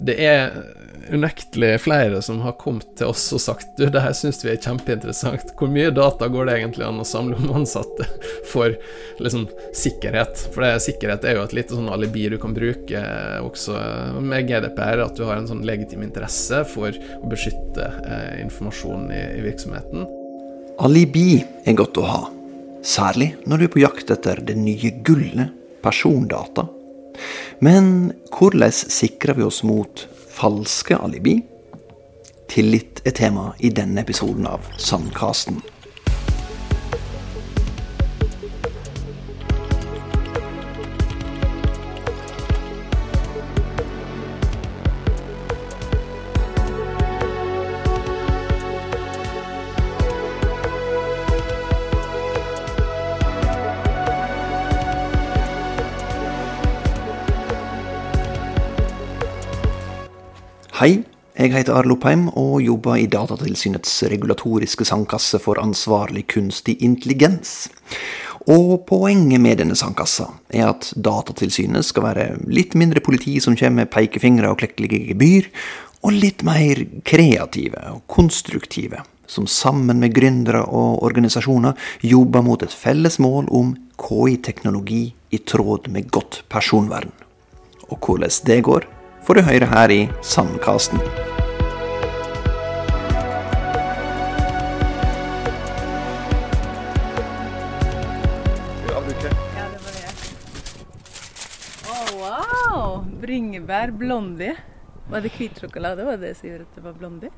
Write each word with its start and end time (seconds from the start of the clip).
det 0.00 0.16
er 0.24 0.54
unektelig 1.10 1.80
flere 1.80 2.22
som 2.22 2.40
har 2.40 2.54
kommet 2.60 2.86
til 2.98 3.10
oss 3.10 3.24
og 3.34 3.40
sagt 3.42 3.72
du, 3.78 3.86
det 3.90 4.02
her 4.02 4.14
syns 4.16 4.42
vi 4.44 4.52
er 4.52 4.60
kjempeinteressant. 4.62 5.52
Hvor 5.58 5.70
mye 5.72 5.90
data 5.94 6.28
går 6.30 6.46
det 6.46 6.56
egentlig 6.58 6.86
an 6.86 7.02
å 7.02 7.06
samle 7.08 7.38
om 7.40 7.50
ansatte 7.60 8.06
for 8.52 8.76
liksom, 9.18 9.48
sikkerhet? 9.76 10.46
For 10.54 10.64
det, 10.64 10.72
sikkerhet 10.86 11.26
er 11.26 11.38
jo 11.38 11.44
et 11.44 11.56
lite 11.56 11.76
sånn 11.76 11.90
alibi 11.92 12.28
du 12.30 12.38
kan 12.42 12.54
bruke 12.56 13.04
også 13.44 13.76
med 14.22 14.48
GDPR, 14.48 15.04
at 15.06 15.18
du 15.18 15.26
har 15.26 15.40
en 15.40 15.50
sånn 15.50 15.64
legitim 15.66 16.04
interesse 16.06 16.62
for 16.70 16.94
å 16.94 17.30
beskytte 17.30 17.90
eh, 18.06 18.40
informasjon 18.44 19.08
i, 19.12 19.22
i 19.40 19.46
virksomheten. 19.46 20.06
Alibi 20.80 21.42
er 21.68 21.76
godt 21.76 22.00
å 22.00 22.08
ha, 22.08 22.20
særlig 22.86 23.34
når 23.44 23.58
du 23.58 23.66
er 23.66 23.74
på 23.74 23.82
jakt 23.82 24.12
etter 24.14 24.40
det 24.46 24.56
nye 24.56 24.94
gullet, 25.04 25.56
persondata. 25.84 26.68
Men 27.60 28.12
hvordan 28.32 28.72
sikrer 28.72 29.38
vi 29.38 29.46
oss 29.46 29.62
mot 29.66 30.06
falske 30.30 30.96
alibi? 30.96 31.38
Tillit 32.50 33.02
er 33.06 33.14
tema 33.14 33.50
i 33.58 33.70
denne 33.74 34.02
episoden 34.02 34.48
av 34.50 34.64
Sandkasten. 34.78 35.60
Hei, 60.80 61.02
jeg 61.36 61.52
heter 61.52 61.76
Arlo 61.76 61.92
Oppheim 61.98 62.22
og 62.40 62.62
jobber 62.64 62.96
i 62.96 63.08
Datatilsynets 63.12 63.98
regulatoriske 64.08 64.86
sandkasse 64.88 65.36
for 65.44 65.60
ansvarlig 65.60 66.22
kunstig 66.32 66.78
intelligens. 66.80 67.66
Og 68.48 68.86
poenget 68.88 69.42
med 69.44 69.58
denne 69.60 69.74
sandkassa 69.76 70.30
er 70.48 70.70
at 70.70 70.86
Datatilsynet 70.96 71.84
skal 71.84 72.06
være 72.06 72.24
litt 72.48 72.72
mindre 72.80 73.02
politi 73.04 73.34
som 73.44 73.58
kommer 73.60 73.82
med 73.82 73.90
pekefingre 73.92 74.48
og 74.48 74.62
klekkelige 74.62 75.10
gebyr, 75.10 75.50
og 76.00 76.16
litt 76.16 76.40
mer 76.48 76.80
kreative 77.04 77.82
og 77.90 78.06
konstruktive, 78.08 79.02
som 79.28 79.44
sammen 79.44 80.00
med 80.00 80.14
gründere 80.16 80.62
og 80.64 81.02
organisasjoner 81.10 81.76
jobber 82.00 82.46
mot 82.46 82.64
et 82.64 82.72
felles 82.72 83.20
mål 83.20 83.52
om 83.52 83.74
KI-teknologi 84.00 85.02
i 85.28 85.42
tråd 85.44 85.92
med 85.92 86.08
godt 86.08 86.40
personvern. 86.48 87.12
Og 87.92 88.00
hvordan 88.00 88.40
det 88.48 88.58
går, 88.64 88.88
får 89.30 89.34
du 89.38 89.46
høre 89.46 89.66
her 89.70 89.92
i 89.94 89.98
Sandkasten. 90.26 90.98
Ja, 98.90 98.98
det 99.06 99.78
var 99.84 99.92
det. 99.94 100.10
Å, 101.86 101.98
wow! 102.16 103.04
Bringebær 103.22 103.92
blondie. 103.94 104.56
Var 105.06 105.22
det 105.22 105.30
hvit 105.36 105.62
sjokolade 105.62 106.08
var 106.08 106.18
det 106.18 106.34
som 106.40 106.50
gjorde 106.50 106.66
at 106.66 106.74
det 106.74 106.84
var 106.88 106.98
blondie? 106.98 107.30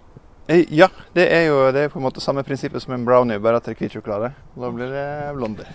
Eh, 0.48 0.64
Ja, 0.72 0.88
det 1.12 1.28
er 1.28 1.44
jo 1.50 1.60
det 1.76 1.84
er 1.84 1.92
på 1.92 2.00
en 2.00 2.06
måte 2.08 2.24
samme 2.24 2.40
prinsippet 2.40 2.80
som 2.86 2.96
en 2.96 3.04
brownie, 3.04 3.36
bare 3.36 3.60
at 3.60 3.68
det 3.68 3.76
er 3.76 3.82
hvit 3.82 3.98
sjokolade. 3.98 4.32
Da 4.56 4.72
blir 4.72 4.96
det 4.96 5.06
blondie. 5.36 5.68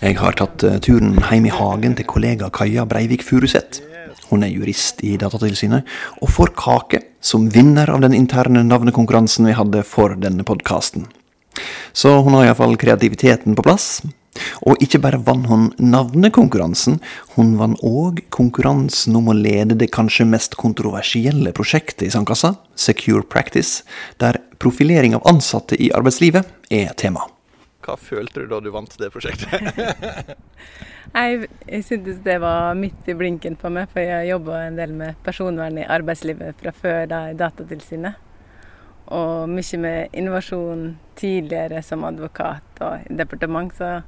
Jeg 0.00 0.16
har 0.16 0.40
tatt 0.40 0.64
eh, 0.64 0.80
turen 0.80 1.20
hjem 1.28 1.52
i 1.52 1.54
hagen 1.60 2.00
til 2.00 2.08
kollega 2.08 2.48
Kaja 2.48 2.88
Breivik 2.88 3.20
Furuseth. 3.26 3.89
Hun 4.30 4.44
er 4.44 4.52
jurist 4.52 5.02
i 5.06 5.16
Datatilsynet, 5.20 5.88
og 6.20 6.32
får 6.32 6.54
kake 6.58 7.02
som 7.20 7.48
vinner 7.52 7.90
av 7.92 8.02
den 8.04 8.16
interne 8.16 8.62
navnekonkurransen 8.66 9.48
vi 9.50 9.56
hadde 9.56 9.84
for 9.86 10.16
denne 10.20 10.46
podkasten. 10.46 11.08
Så 11.92 12.20
hun 12.24 12.36
har 12.38 12.48
iallfall 12.48 12.78
kreativiteten 12.80 13.56
på 13.58 13.64
plass. 13.66 14.00
Og 14.62 14.78
ikke 14.84 15.00
bare 15.02 15.18
vant 15.26 15.48
hun 15.50 15.66
navnekonkurransen, 15.82 17.00
hun 17.34 17.56
vant 17.58 17.80
òg 17.84 18.22
konkurransen 18.32 19.18
om 19.18 19.32
å 19.32 19.36
lede 19.36 19.74
det 19.80 19.90
kanskje 19.92 20.28
mest 20.30 20.54
kontroversielle 20.60 21.52
prosjektet 21.56 22.06
i 22.06 22.12
Sandkassa, 22.14 22.54
Secure 22.78 23.26
Practice, 23.26 23.82
der 24.22 24.38
profilering 24.62 25.18
av 25.18 25.26
ansatte 25.28 25.74
i 25.74 25.90
arbeidslivet 25.96 26.46
er 26.70 26.94
tema. 26.94 27.26
Hva 27.80 27.96
følte 27.96 28.42
du 28.42 28.50
da 28.50 28.60
du 28.60 28.70
vant 28.74 28.96
det 29.00 29.12
prosjektet? 29.12 29.60
Jeg, 31.10 31.48
jeg 31.66 31.82
syntes 31.82 32.20
det 32.22 32.36
var 32.38 32.76
midt 32.78 33.08
i 33.10 33.16
blinken 33.18 33.56
på 33.58 33.66
meg, 33.74 33.88
for 33.90 33.98
jeg 33.98 34.28
jobba 34.28 34.60
en 34.68 34.76
del 34.78 34.92
med 34.94 35.16
personvern 35.26 35.80
i 35.80 35.86
arbeidslivet 35.90 36.60
fra 36.60 36.70
før 36.70 37.08
da 37.10 37.18
i 37.32 37.34
Datatilsynet. 37.34 38.20
Og 39.10 39.50
mye 39.50 39.80
med 39.82 40.14
innovasjon 40.14 40.84
tidligere 41.18 41.82
som 41.82 42.06
advokat 42.06 42.82
og 42.86 43.08
departement, 43.10 43.74
så 43.74 44.04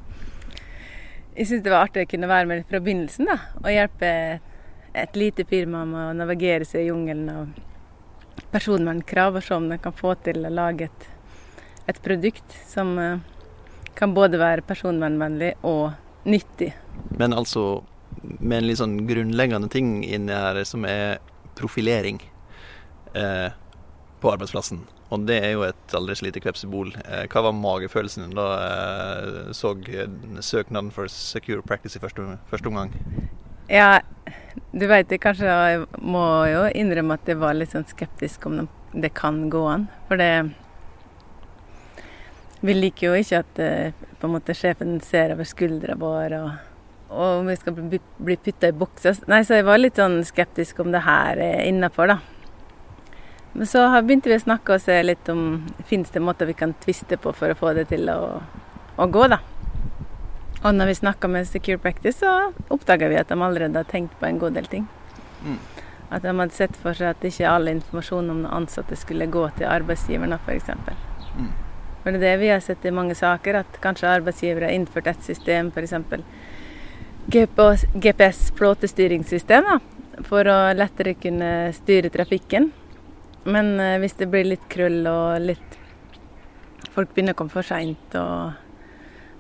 jeg 1.34 1.49
syntes 1.49 1.65
det 1.66 1.75
var 1.75 1.89
artig 1.89 2.06
å 2.06 2.12
kunne 2.12 2.31
være 2.31 2.50
med 2.53 2.65
fra 2.71 2.78
begynnelsen 2.84 3.33
da, 3.33 3.39
og 3.65 3.69
hjelpe 3.75 4.12
et 5.03 5.19
lite 5.19 5.49
firma 5.49 5.83
med 5.89 6.04
å 6.04 6.16
navigere 6.21 6.69
seg 6.69 6.84
i 6.84 6.91
jungelen 6.93 7.28
av 7.33 8.47
personvernkrav, 8.53 9.41
og 9.41 9.43
se 9.43 9.59
om 9.59 9.66
de 9.72 9.83
kan 9.83 9.97
få 9.97 10.15
til 10.22 10.47
å 10.47 10.54
lage 10.54 10.87
et, 10.87 11.06
et 11.91 12.03
produkt 12.04 12.59
som 12.69 12.94
eh, 13.00 13.31
kan 13.98 14.14
både 14.16 14.41
være 14.41 14.64
personvernvennlig 14.66 15.54
og 15.69 15.92
nyttig. 16.28 16.72
Men 17.19 17.34
altså 17.36 17.82
med 18.22 18.58
en 18.58 18.69
litt 18.69 18.80
sånn 18.80 18.97
grunnleggende 19.08 19.70
ting 19.72 20.00
inni 20.04 20.34
her 20.36 20.60
som 20.69 20.84
er 20.88 21.19
profilering 21.58 22.20
eh, 23.19 23.53
på 24.22 24.32
arbeidsplassen. 24.32 24.84
Og 25.12 25.26
det 25.28 25.38
er 25.44 25.50
jo 25.53 25.64
et 25.66 25.97
aldri 25.97 26.16
så 26.16 26.26
lite 26.26 26.41
kvepsebol. 26.41 26.94
Eh, 27.04 27.25
hva 27.32 27.44
var 27.48 27.56
magefølelsen 27.56 28.32
da 28.36 28.48
eh, 28.64 29.53
så 29.56 29.75
søknaden 30.41 30.92
for 30.94 31.10
Secure 31.12 31.64
Practice 31.66 31.98
i 31.98 32.03
første, 32.03 32.38
første 32.50 32.72
omgang? 32.72 32.94
Ja, 33.72 34.00
du 34.72 34.86
veit 34.88 35.10
det 35.12 35.20
kanskje 35.22 35.48
jeg 35.48 35.84
må 36.00 36.24
jo 36.50 36.64
innrømme 36.76 37.16
at 37.19 37.28
jeg 37.28 37.41
var 37.41 37.56
litt 37.56 37.72
sånn 37.74 37.88
skeptisk 37.88 38.48
om 38.48 38.64
det 38.92 39.12
kan 39.16 39.47
gå 39.53 39.62
an. 39.69 39.88
For 40.09 40.20
det 40.20 40.32
Vi 42.62 42.74
liker 42.76 43.08
jo 43.08 43.14
ikke 43.18 43.40
at 43.42 43.62
eh, 43.62 44.28
måte 44.30 44.54
sjefen 44.54 45.00
ser 45.02 45.34
over 45.34 45.46
skuldra 45.48 45.96
vår 45.98 46.36
og, 46.38 46.50
og 47.10 47.46
vi 47.48 47.56
skal 47.58 47.74
bli, 47.74 47.98
bli 48.22 48.36
putta 48.38 48.70
i 48.70 48.76
bokser. 48.76 49.18
Nei, 49.30 49.42
så 49.46 49.58
jeg 49.58 49.66
var 49.66 49.80
litt 49.80 49.98
sånn 49.98 50.20
skeptisk 50.26 50.78
om 50.84 50.92
det 50.94 51.02
her 51.02 51.40
er 51.42 51.64
innafor, 51.66 52.14
da. 52.14 52.20
Men 53.52 53.68
så 53.68 53.82
begynte 54.00 54.30
vi 54.30 54.38
å 54.38 54.44
snakke 54.44 54.76
og 54.76 54.84
se 54.84 54.94
litt 55.04 55.28
om 55.28 55.64
fins 55.88 56.14
det 56.14 56.22
måter 56.24 56.48
vi 56.48 56.54
kan 56.56 56.72
tviste 56.84 57.18
på 57.20 57.34
for 57.36 57.52
å 57.52 57.58
få 57.58 57.74
det 57.76 57.88
til 57.90 58.08
å, 58.08 58.38
å 58.96 59.08
gå, 59.10 59.26
da. 59.28 59.42
Og 60.62 60.76
når 60.78 60.92
vi 60.92 61.00
snakka 61.00 61.28
med 61.28 61.48
Secure 61.50 61.82
Practice, 61.82 62.22
så 62.22 62.52
oppdaga 62.72 63.10
vi 63.10 63.18
at 63.18 63.28
de 63.28 63.36
allerede 63.42 63.82
har 63.82 63.90
tenkt 63.90 64.14
på 64.20 64.28
en 64.28 64.38
god 64.38 64.54
del 64.56 64.70
ting. 64.70 64.86
Mm. 65.42 65.58
At 66.14 66.22
de 66.22 66.30
hadde 66.30 66.54
sett 66.54 66.78
for 66.78 66.94
seg 66.94 67.10
at 67.10 67.26
ikke 67.26 67.50
all 67.50 67.68
informasjon 67.72 68.30
om 68.30 68.44
den 68.44 68.54
ansatte 68.54 68.96
skulle 68.96 69.26
gå 69.32 69.44
til 69.58 69.66
arbeidsgiverne, 69.66 70.38
f.eks. 70.46 70.70
Mm. 71.34 71.52
For 72.02 72.10
det 72.10 72.18
er 72.18 72.24
det 72.24 72.40
vi 72.42 72.50
har 72.50 72.62
sett 72.62 72.84
i 72.86 72.94
mange 72.94 73.14
saker, 73.14 73.60
at 73.62 73.80
kanskje 73.82 74.10
arbeidsgivere 74.10 74.68
har 74.68 74.76
innført 74.76 75.10
et 75.10 75.22
system, 75.22 75.70
f.eks. 75.70 75.94
GPS-flåtestyringssystem, 78.02 79.68
for 80.26 80.50
å 80.50 80.58
lettere 80.74 81.14
kunne 81.18 81.70
styre 81.76 82.10
trafikken. 82.12 82.72
Men 83.44 83.78
eh, 83.80 83.98
hvis 84.02 84.18
det 84.18 84.30
blir 84.30 84.46
litt 84.46 84.66
krøll 84.70 85.06
og 85.10 85.41
litt 85.42 85.78
Folk 86.92 87.14
begynner 87.14 87.32
å 87.32 87.38
komme 87.38 87.48
for 87.48 87.64
seint, 87.64 88.12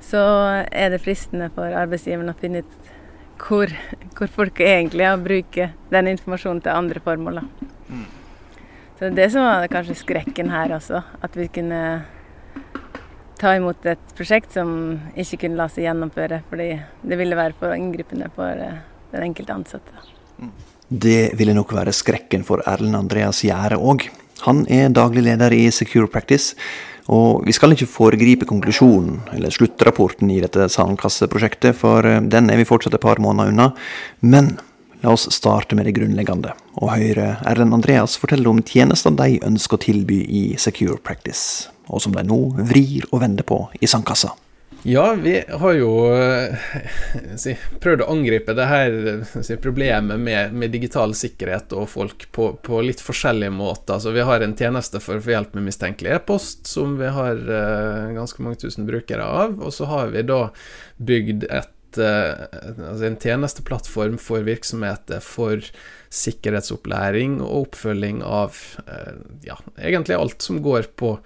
så 0.00 0.20
er 0.64 0.88
det 0.88 1.02
fristende 1.02 1.50
for 1.52 1.74
arbeidsgiveren 1.76 2.32
å 2.32 2.38
finne 2.40 2.62
ut 2.64 2.72
hvor, 3.42 3.68
hvor 4.16 4.30
folk 4.32 4.62
egentlig 4.64 5.04
er, 5.04 5.18
og 5.18 5.26
bruke 5.26 5.66
den 5.92 6.08
informasjonen 6.14 6.62
til 6.64 6.72
andre 6.72 7.02
formål. 7.04 7.42
da. 7.42 7.68
Mm. 7.92 8.06
Så 8.98 9.04
det 9.04 9.16
det 9.18 9.28
som 9.34 9.44
var 9.44 9.68
kanskje 9.68 9.98
skrekken 9.98 10.50
her 10.50 10.72
også. 10.76 11.02
At 11.22 11.36
vi 11.36 11.48
kunne 11.52 11.82
ta 13.42 13.56
imot 13.58 13.86
et 13.90 14.14
prosjekt 14.16 14.54
som 14.54 14.70
ikke 15.18 15.44
kunne 15.44 15.58
la 15.58 15.66
seg 15.70 15.88
gjennomføre, 15.88 16.42
fordi 16.50 16.68
det 17.02 17.18
ville 17.18 17.38
være 17.38 17.56
for 17.58 17.74
inngripende 17.74 18.30
for 18.36 18.54
eh, 18.54 18.78
den 19.12 19.26
enkelte 19.26 19.56
ansatte. 19.56 20.06
Det 20.88 21.32
ville 21.38 21.54
nok 21.56 21.72
være 21.74 21.94
skrekken 21.96 22.44
for 22.46 22.62
Erlend 22.68 22.98
Andreas 22.98 23.42
Gjære 23.46 23.80
òg. 23.80 24.06
Han 24.46 24.64
er 24.70 24.92
daglig 24.94 25.24
leder 25.26 25.54
i 25.54 25.64
Secure 25.74 26.10
Practice. 26.10 26.56
Og 27.10 27.42
vi 27.42 27.50
skal 27.50 27.74
ikke 27.74 27.88
foregripe 27.90 28.46
konklusjonen, 28.46 29.16
eller 29.34 29.50
sluttrapporten 29.50 30.28
i 30.30 30.38
dette 30.44 30.68
sandkasseprosjektet, 30.70 31.74
for 31.74 32.06
eh, 32.06 32.20
den 32.22 32.50
er 32.52 32.60
vi 32.60 32.68
fortsatt 32.68 32.94
et 32.94 33.02
par 33.02 33.18
måneder 33.22 33.50
unna. 33.50 33.72
Men 34.22 34.54
la 35.02 35.12
oss 35.16 35.26
starte 35.34 35.76
med 35.78 35.88
det 35.88 35.96
grunnleggende, 35.96 36.54
og 36.78 36.94
høre 36.94 37.34
RN 37.42 37.74
Andreas 37.74 38.16
fortelle 38.20 38.48
om 38.50 38.62
tjenester 38.62 39.14
de 39.18 39.40
ønsker 39.42 39.78
å 39.78 39.82
tilby 39.82 40.22
i 40.22 40.44
Secure 40.62 41.00
Practice, 41.02 41.68
og 41.90 42.04
som 42.04 42.14
de 42.14 42.24
nå 42.26 42.40
vrir 42.70 43.08
og 43.10 43.24
vender 43.24 43.46
på 43.46 43.64
i 43.80 43.90
sandkassa. 43.90 44.32
Ja, 44.84 45.14
vi 45.14 45.44
har 45.48 45.72
jo 45.78 45.90
eh, 46.10 46.56
si, 47.38 47.52
prøvd 47.80 48.02
å 48.02 48.08
angripe 48.10 48.54
det 48.58 48.64
her 48.66 48.96
si, 49.30 49.54
problemet 49.62 50.18
med, 50.18 50.56
med, 50.58 50.72
digital 50.74 51.14
sikkerhet 51.14 51.70
og 51.78 51.86
folk 51.92 52.26
på, 52.34 52.48
på, 52.66 52.80
litt 52.82 53.02
forskjellige 53.02 53.54
måter. 53.54 54.00
Så 54.02 54.10
vi 54.10 54.24
har 54.26 54.42
en 54.42 54.56
tjeneste 54.58 54.98
for 55.02 55.20
å 55.20 55.22
få 55.22 55.36
hjelp 55.36 55.54
med 55.54 55.68
mistenkelig 55.68 56.16
e-post, 56.16 56.66
som 56.66 56.96
vi 56.98 57.12
har 57.14 57.38
uh, 57.46 58.10
ganske 58.16 58.42
mange 58.42 58.58
tusen 58.64 58.88
brukere 58.88 59.22
av. 59.22 59.54
Og 59.62 59.70
så 59.76 59.86
har 59.86 60.10
vi 60.16 60.26
da 60.26 60.40
bygd 60.98 61.46
et, 61.46 61.70
uh, 62.00 62.46
altså 62.88 63.08
en 63.08 63.20
tjenesteplattform 63.20 64.18
for 64.22 64.44
virksomheter 64.46 65.20
for 65.24 65.60
sikkerhetsopplæring 66.12 67.40
og 67.40 67.68
oppfølging 67.68 68.20
av 68.26 68.56
uh, 68.88 69.16
ja, 69.46 69.56
egentlig 69.80 70.18
alt 70.18 70.44
som 70.44 70.60
går 70.64 70.92
på 71.00 71.16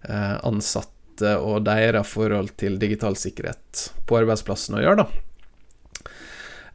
ansatte 0.00 1.00
ansatte 1.20 1.40
og 1.40 1.64
deres 1.64 2.08
forhold 2.08 2.56
til 2.56 2.78
digital 2.78 3.16
sikkerhet 3.16 3.92
på 4.06 4.16
arbeidsplassen 4.20 4.78
å 4.78 4.82
gjøre, 4.82 5.04
da. 5.04 5.06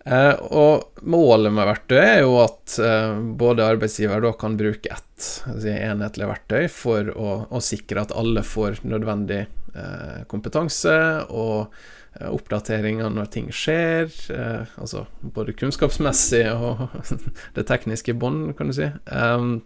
Eh, 0.05 0.35
og 0.53 1.01
målet 1.01 1.51
med 1.51 1.65
verktøyet 1.65 2.05
er 2.05 2.21
jo 2.21 2.37
at 2.43 2.77
eh, 2.77 3.15
både 3.17 3.65
arbeidsgiver 3.65 4.21
da 4.21 4.33
kan 4.37 4.55
bruke 4.57 4.91
ett 4.93 5.27
altså 5.49 5.71
enhetlig 5.71 6.27
verktøy 6.29 6.67
for 6.69 7.09
å, 7.09 7.47
å, 7.49 7.61
sikre 7.63 8.03
at 8.03 8.13
alle 8.13 8.43
får 8.45 8.83
nødvendig 8.85 9.47
eh, 9.73 10.21
kompetanse 10.29 10.93
og 11.33 11.73
eh, 11.73 11.73
oppdateringer 12.21 13.11
når 13.11 13.29
ting 13.33 13.51
skjer, 13.53 14.07
eh, 14.31 14.71
altså 14.79 15.05
både 15.19 15.55
kunnskapsmessig 15.59 16.45
og 16.53 16.87
det 17.57 17.67
tekniske 17.67 18.13
i 18.13 18.17
bånn, 18.17 18.49
kan 18.57 18.71
du 18.71 18.77
si. 18.77 18.89
Um, 19.11 19.61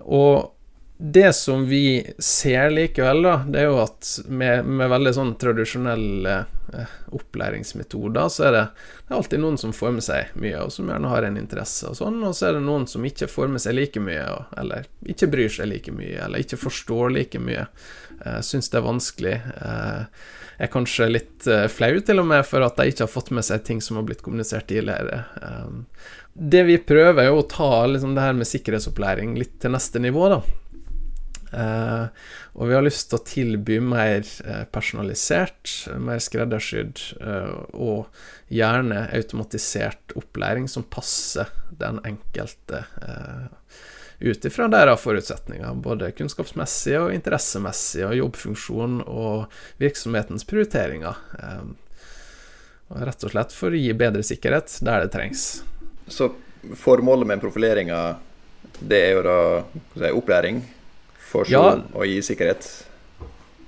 og 0.00 0.52
det 1.02 1.32
som 1.32 1.64
vi 1.66 2.12
ser 2.18 2.70
likevel, 2.70 3.22
da, 3.24 3.34
det 3.48 3.62
er 3.62 3.70
jo 3.70 3.78
at 3.80 4.08
med, 4.28 4.66
med 4.68 4.90
veldig 4.92 5.12
sånn 5.16 5.30
tradisjonelle 5.40 6.34
eh, 6.76 6.90
opplæringsmetoder, 7.16 8.28
så 8.28 8.44
er 8.50 8.52
det, 8.52 8.64
det 9.06 9.14
er 9.14 9.16
alltid 9.16 9.40
noen 9.40 9.56
som 9.62 9.72
får 9.72 9.94
med 9.96 10.04
seg 10.04 10.34
mye, 10.36 10.58
og 10.60 10.74
som 10.74 10.90
gjerne 10.92 11.12
har 11.14 11.24
en 11.24 11.38
interesse 11.40 11.88
og 11.88 11.96
sånn, 11.96 12.20
og 12.20 12.36
så 12.36 12.50
er 12.50 12.58
det 12.58 12.66
noen 12.66 12.84
som 12.90 13.06
ikke 13.08 13.30
får 13.32 13.48
med 13.48 13.64
seg 13.64 13.78
like 13.78 14.02
mye, 14.04 14.26
og, 14.28 14.52
eller 14.60 14.90
ikke 15.08 15.30
bryr 15.32 15.56
seg 15.56 15.70
like 15.72 15.94
mye, 15.96 16.18
eller 16.26 16.44
ikke 16.44 16.60
forstår 16.60 17.16
like 17.16 17.40
mye, 17.48 17.64
eh, 18.20 18.38
syns 18.44 18.68
det 18.68 18.82
er 18.82 18.86
vanskelig. 18.90 19.34
Eh, 19.56 20.28
er 20.60 20.70
kanskje 20.72 21.08
litt 21.08 21.48
uh, 21.48 21.66
flau 21.72 21.94
til 22.04 22.22
og 22.22 22.28
med 22.30 22.44
for 22.48 22.64
at 22.64 22.78
de 22.78 22.90
ikke 22.92 23.06
har 23.06 23.12
fått 23.12 23.32
med 23.34 23.46
seg 23.46 23.64
ting 23.66 23.80
som 23.84 23.98
har 23.98 24.06
blitt 24.08 24.24
kommunisert 24.24 24.68
tidligere. 24.70 25.22
Um, 25.40 25.84
det 26.34 26.64
vi 26.68 26.78
prøver, 26.78 27.24
er 27.24 27.34
å 27.34 27.46
ta 27.48 27.86
liksom, 27.90 28.14
det 28.16 28.24
her 28.24 28.36
med 28.36 28.48
sikkerhetsopplæring 28.48 29.34
litt 29.40 29.56
til 29.62 29.74
neste 29.74 30.02
nivå, 30.02 30.28
da. 30.32 30.42
Uh, 31.50 32.06
og 32.54 32.68
vi 32.70 32.76
har 32.76 32.84
lyst 32.86 33.08
til 33.10 33.18
å 33.18 33.26
tilby 33.26 33.80
mer 33.82 34.22
uh, 34.46 34.62
personalisert, 34.70 35.72
mer 35.98 36.20
skreddersydd 36.22 37.02
uh, 37.18 37.56
og 37.74 38.52
gjerne 38.54 39.08
automatisert 39.16 40.14
opplæring 40.18 40.68
som 40.70 40.86
passer 40.86 41.50
den 41.80 41.98
enkelte 42.06 42.84
ut 44.20 44.44
ifra 44.44 44.68
deres 44.68 45.00
forutsetninger, 45.00 45.76
både 45.80 46.10
kunnskapsmessig 46.16 46.96
og 47.00 47.14
interessemessig, 47.14 48.04
og 48.06 48.16
jobbfunksjon 48.18 49.00
og 49.06 49.46
virksomhetens 49.80 50.44
prioriteringer. 50.48 51.16
og 52.90 53.04
rett 53.06 53.24
og 53.24 53.30
slett 53.32 53.52
for 53.54 53.70
å 53.70 53.78
gi 53.78 53.92
bedre 53.94 54.22
sikkerhet 54.26 54.80
der 54.82 55.06
det 55.06 55.12
trengs. 55.14 55.62
Så 56.10 56.32
formålet 56.76 57.26
med 57.26 57.40
profileringa, 57.40 58.18
det 58.80 58.98
er 59.06 59.12
jo 59.14 59.22
da 59.24 60.12
opplæring? 60.12 60.60
for 61.30 61.50
ja. 61.50 61.62
å 61.94 62.06
gi 62.06 62.20
sikkerhet. 62.24 62.66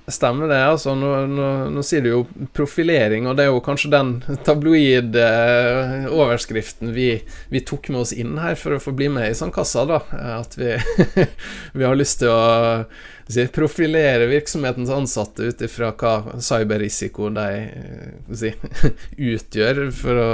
Stemmer 0.07 0.47
det. 0.51 0.59
altså 0.67 0.95
nå, 0.99 1.09
nå, 1.31 1.47
nå, 1.71 1.83
sier 1.85 2.03
du 2.03 2.09
jo 2.09 2.47
profilering, 2.51 3.23
og 3.29 3.37
det 3.39 3.45
er 3.45 3.53
jo 3.53 3.61
kanskje 3.63 3.91
den 3.93 4.09
tabloide 4.43 5.23
eh, 5.23 6.09
overskriften 6.11 6.91
vi, 6.91 7.07
vi, 7.53 7.61
tok 7.63 7.87
med 7.93 8.01
oss 8.01 8.11
inn 8.11 8.35
her 8.43 8.57
for 8.59 8.75
å 8.75 8.81
få 8.83 8.91
bli 8.97 9.07
med 9.13 9.31
i 9.31 9.37
Sandkassa. 9.37 9.85
da, 9.87 10.01
At 10.41 10.57
vi, 10.59 10.75
vi 11.79 11.87
har 11.87 11.95
lyst 11.95 12.19
til 12.19 12.33
å 12.33 12.83
si, 13.31 13.47
profilere 13.55 14.27
virksomhetens 14.27 14.91
ansatte 14.91 15.47
ut 15.47 15.63
ifra 15.63 15.93
hva 15.95 16.35
cyberrisiko 16.35 17.31
de 17.39 17.47
eh, 17.63 18.13
si, 18.35 18.51
utgjør, 19.33 19.85
for 19.95 20.23
å 20.27 20.31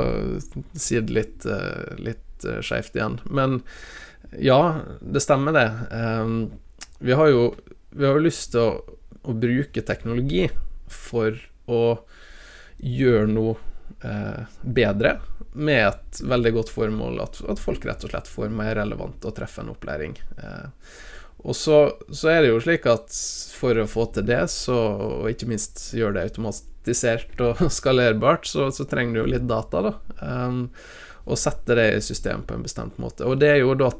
si 0.73 0.97
det 0.97 1.19
litt, 1.21 1.45
eh, 1.45 1.97
litt 2.09 2.49
skeivt 2.65 2.97
igjen. 2.97 3.21
Men 3.29 3.61
ja, 4.41 4.79
det 5.01 5.21
stemmer, 5.21 5.53
det. 5.53 5.69
Um, 5.93 6.39
vi 7.05 7.13
har 7.13 7.29
jo 7.29 7.51
vi 7.89 8.05
har 8.05 8.19
lyst 8.21 8.53
til 8.53 8.61
å, 8.61 8.97
å, 9.23 9.33
bruke 9.33 9.83
teknologi 9.85 10.47
for 10.89 11.37
å 11.69 11.83
gjøre 12.79 13.27
noe 13.31 13.55
eh, 14.05 14.47
bedre, 14.61 15.19
med 15.53 15.87
et 15.87 16.21
veldig 16.23 16.53
godt 16.55 16.71
formål 16.71 17.21
at, 17.25 17.39
at, 17.49 17.59
folk 17.59 17.85
rett 17.87 18.03
og 18.05 18.13
slett 18.13 18.29
får 18.29 18.51
mer 18.53 18.75
relevant 18.79 19.25
og 19.25 19.35
treffende 19.35 19.73
opplæring. 19.73 20.15
Eh, 20.37 20.67
og 21.39 21.55
så, 21.55 21.79
så, 22.11 22.31
er 22.33 22.41
det 22.43 22.51
jo 22.51 22.63
slik 22.63 22.87
at 22.91 23.13
for 23.55 23.77
å 23.79 23.87
få 23.87 24.09
til 24.15 24.27
det, 24.27 24.41
så, 24.51 24.77
og 25.21 25.29
ikke 25.31 25.47
minst 25.49 25.85
gjøre 25.95 26.17
det 26.17 26.25
automatisert 26.29 27.43
og 27.45 27.63
skalerbart, 27.79 28.49
så, 28.49 28.67
så 28.75 28.87
trenger 28.89 29.15
du 29.15 29.21
jo 29.23 29.29
litt 29.35 29.47
data, 29.47 29.85
da. 29.89 29.93
Um, 30.19 30.65
og 31.29 31.37
sette 31.37 31.75
det 31.77 31.87
i 31.93 32.01
system 32.03 32.43
på 32.47 32.57
en 32.57 32.65
bestemt 32.65 32.97
måte. 32.99 33.27
Og 33.27 33.39
det 33.39 33.53
er 33.53 33.61
jo 33.61 33.75
da 33.77 33.91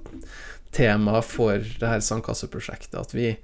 tema 0.75 1.21
for 1.25 1.61
det 1.61 1.91
her 1.91 2.01
sandkasseprosjektet. 2.03 2.97
At 2.97 3.13
vi, 3.13 3.35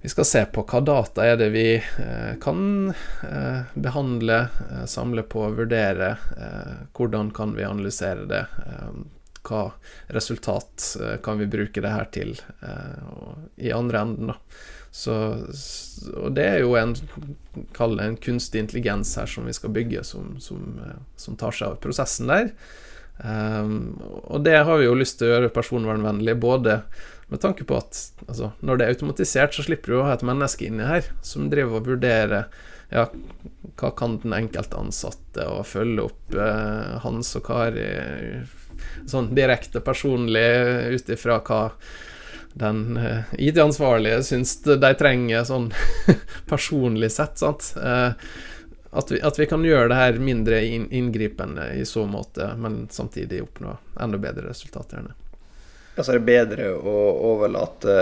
vi, 0.00 0.08
skal 0.08 0.24
se 0.24 0.44
på 0.52 0.64
hva 0.68 0.80
data 0.84 1.26
er 1.26 1.38
det 1.40 1.50
vi 1.54 1.66
eh, 1.76 2.32
kan 2.42 2.92
eh, 3.26 3.60
behandle, 3.74 4.40
eh, 4.70 4.84
samle 4.88 5.22
på, 5.22 5.44
vurdere. 5.56 6.14
Hvordan 6.96 7.30
kan 7.36 7.54
vi 7.56 7.64
analysere 7.64 8.26
det? 8.30 8.44
Hva 9.46 9.62
resultat 10.12 10.84
kan 11.24 11.40
vi 11.40 11.48
bruke 11.48 11.80
det 11.80 11.94
her 11.94 12.10
til 12.12 12.34
i 13.56 13.72
andre 13.72 14.04
enden, 14.04 14.34
da. 14.34 14.36
Så, 14.90 15.14
og 16.18 16.32
det 16.34 16.44
er 16.44 16.64
jo 16.64 16.74
en, 16.74 16.96
en 17.78 18.16
kunstig 18.20 18.64
intelligens 18.64 19.14
her 19.16 19.28
som 19.30 19.46
vi 19.46 19.54
skal 19.54 19.72
bygge, 19.72 20.02
som, 20.04 20.34
som, 20.42 20.80
som 21.16 21.38
tar 21.38 21.54
seg 21.54 21.70
av 21.70 21.78
prosessen 21.84 22.32
der. 22.32 22.50
Um, 23.20 24.00
og 24.32 24.44
det 24.46 24.56
har 24.64 24.80
vi 24.80 24.86
jo 24.86 24.96
lyst 24.96 25.18
til 25.20 25.28
å 25.28 25.34
gjøre 25.34 25.52
personvernvennlig, 25.54 26.38
både 26.40 26.80
med 27.30 27.42
tanke 27.42 27.66
på 27.68 27.76
at 27.78 27.98
altså, 28.26 28.50
når 28.64 28.78
det 28.78 28.86
er 28.86 28.94
automatisert, 28.96 29.54
så 29.54 29.64
slipper 29.66 29.92
du 29.92 29.98
å 30.00 30.06
ha 30.08 30.16
et 30.16 30.26
menneske 30.26 30.66
inni 30.66 30.88
her 30.88 31.06
som 31.22 31.50
driver 31.52 31.78
og 31.78 31.90
vurderer 31.92 32.48
ja, 32.90 33.06
hva 33.78 33.90
kan 33.94 34.16
den 34.24 34.34
enkelte 34.34 34.78
ansatte, 34.80 35.46
og 35.46 35.68
følge 35.70 36.08
opp 36.08 36.34
eh, 36.34 36.96
Hans 37.04 37.30
og 37.38 37.44
Kari 37.46 37.90
sånn 39.10 39.30
direkte 39.36 39.82
personlig 39.84 40.48
ut 40.96 41.12
ifra 41.12 41.38
hva 41.44 41.60
den 42.58 42.96
eh, 42.98 43.30
IT-ansvarlige 43.38 44.24
syns 44.26 44.56
de 44.66 44.94
trenger 44.98 45.46
sånn 45.46 45.70
personlig 46.50 47.12
sett, 47.14 47.38
sant. 47.38 47.72
Eh, 47.78 48.10
at 48.90 49.10
vi, 49.10 49.20
at 49.22 49.38
vi, 49.38 49.46
kan 49.46 49.64
gjøre 49.64 49.88
det 49.92 49.98
her 49.98 50.18
mindre 50.18 50.60
inngripende 50.66 51.68
i 51.78 51.84
så 51.86 52.06
måte, 52.10 52.48
men 52.58 52.88
samtidig 52.90 53.42
oppnå 53.44 53.76
enda 54.00 54.18
bedre 54.18 54.48
resultater. 54.48 54.96
gjerne. 54.98 55.14
så 55.96 56.12
er 56.12 56.18
det 56.18 56.26
bedre 56.26 56.70
å 56.74 56.96
overlate 57.30 57.94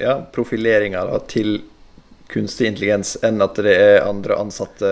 ja, 0.00 0.14
profileringa 0.32 1.04
til 1.28 1.60
kunstig 2.28 2.68
intelligens 2.68 3.14
enn 3.24 3.40
at 3.44 3.60
det 3.64 3.74
er 3.76 4.06
andre 4.06 4.36
ansatte, 4.36 4.88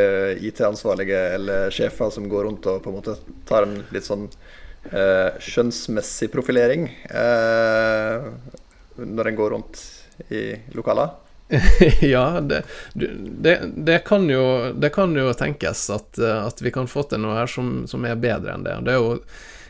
eh, 0.00 0.44
IT-ansvarlige 0.48 1.20
eller 1.36 1.70
sjefer 1.72 2.10
som 2.12 2.28
går 2.28 2.48
rundt 2.48 2.68
og 2.68 2.82
på 2.84 2.92
en 2.92 2.98
måte 2.98 3.16
tar 3.48 3.64
en 3.64 3.78
litt 3.94 4.04
sånn 4.04 4.26
eh, 4.92 5.36
skjønnsmessig 5.40 6.28
profilering 6.32 6.88
eh, 7.08 8.28
når 8.96 9.30
en 9.30 9.40
går 9.40 9.56
rundt 9.56 9.84
i 10.32 10.50
lokaler? 10.76 11.16
ja, 12.00 12.40
det, 12.40 12.62
det, 12.94 13.60
det, 13.76 13.98
kan 13.98 14.30
jo, 14.30 14.72
det, 14.72 14.90
kan 14.90 15.16
jo, 15.16 15.32
tenkes 15.32 15.90
at, 15.90 16.18
at, 16.18 16.62
vi 16.62 16.72
kan 16.74 16.88
få 16.90 17.06
til 17.06 17.22
noe 17.22 17.36
her 17.38 17.50
som, 17.50 17.84
som 17.86 18.06
er 18.06 18.18
bedre 18.18 18.56
enn 18.56 18.66
det. 18.66 18.74
Det 18.86 18.96
er, 18.96 18.98
jo, 18.98 19.20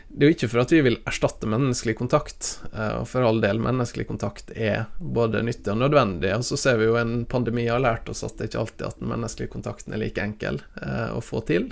det 0.09 0.25
er 0.25 0.31
jo 0.31 0.37
ikke 0.37 0.49
for 0.49 0.63
at 0.63 0.73
vi 0.73 0.81
vil 0.87 0.99
erstatte 1.09 1.49
menneskelig 1.49 1.97
kontakt, 1.99 2.51
eh, 2.71 2.95
og 2.97 3.05
for 3.11 3.27
all 3.27 3.41
del, 3.43 3.61
menneskelig 3.61 4.07
kontakt 4.09 4.53
er 4.55 4.87
både 4.97 5.43
nyttig 5.45 5.75
og 5.75 5.81
nødvendig. 5.83 6.33
Og 6.39 6.47
så 6.49 6.57
ser 6.57 6.81
vi 6.81 6.89
jo 6.89 6.97
en 6.97 7.19
pandemi 7.29 7.67
har 7.69 7.83
lært 7.83 8.09
oss 8.09 8.25
at 8.25 8.39
det 8.39 8.49
ikke 8.49 8.63
alltid 8.65 8.87
at 8.89 9.01
den 9.03 9.13
menneskelige 9.13 9.53
kontakten 9.53 9.93
er 9.93 10.01
like 10.01 10.23
enkel 10.23 10.63
eh, 10.81 11.09
å 11.13 11.21
få 11.21 11.45
til. 11.45 11.69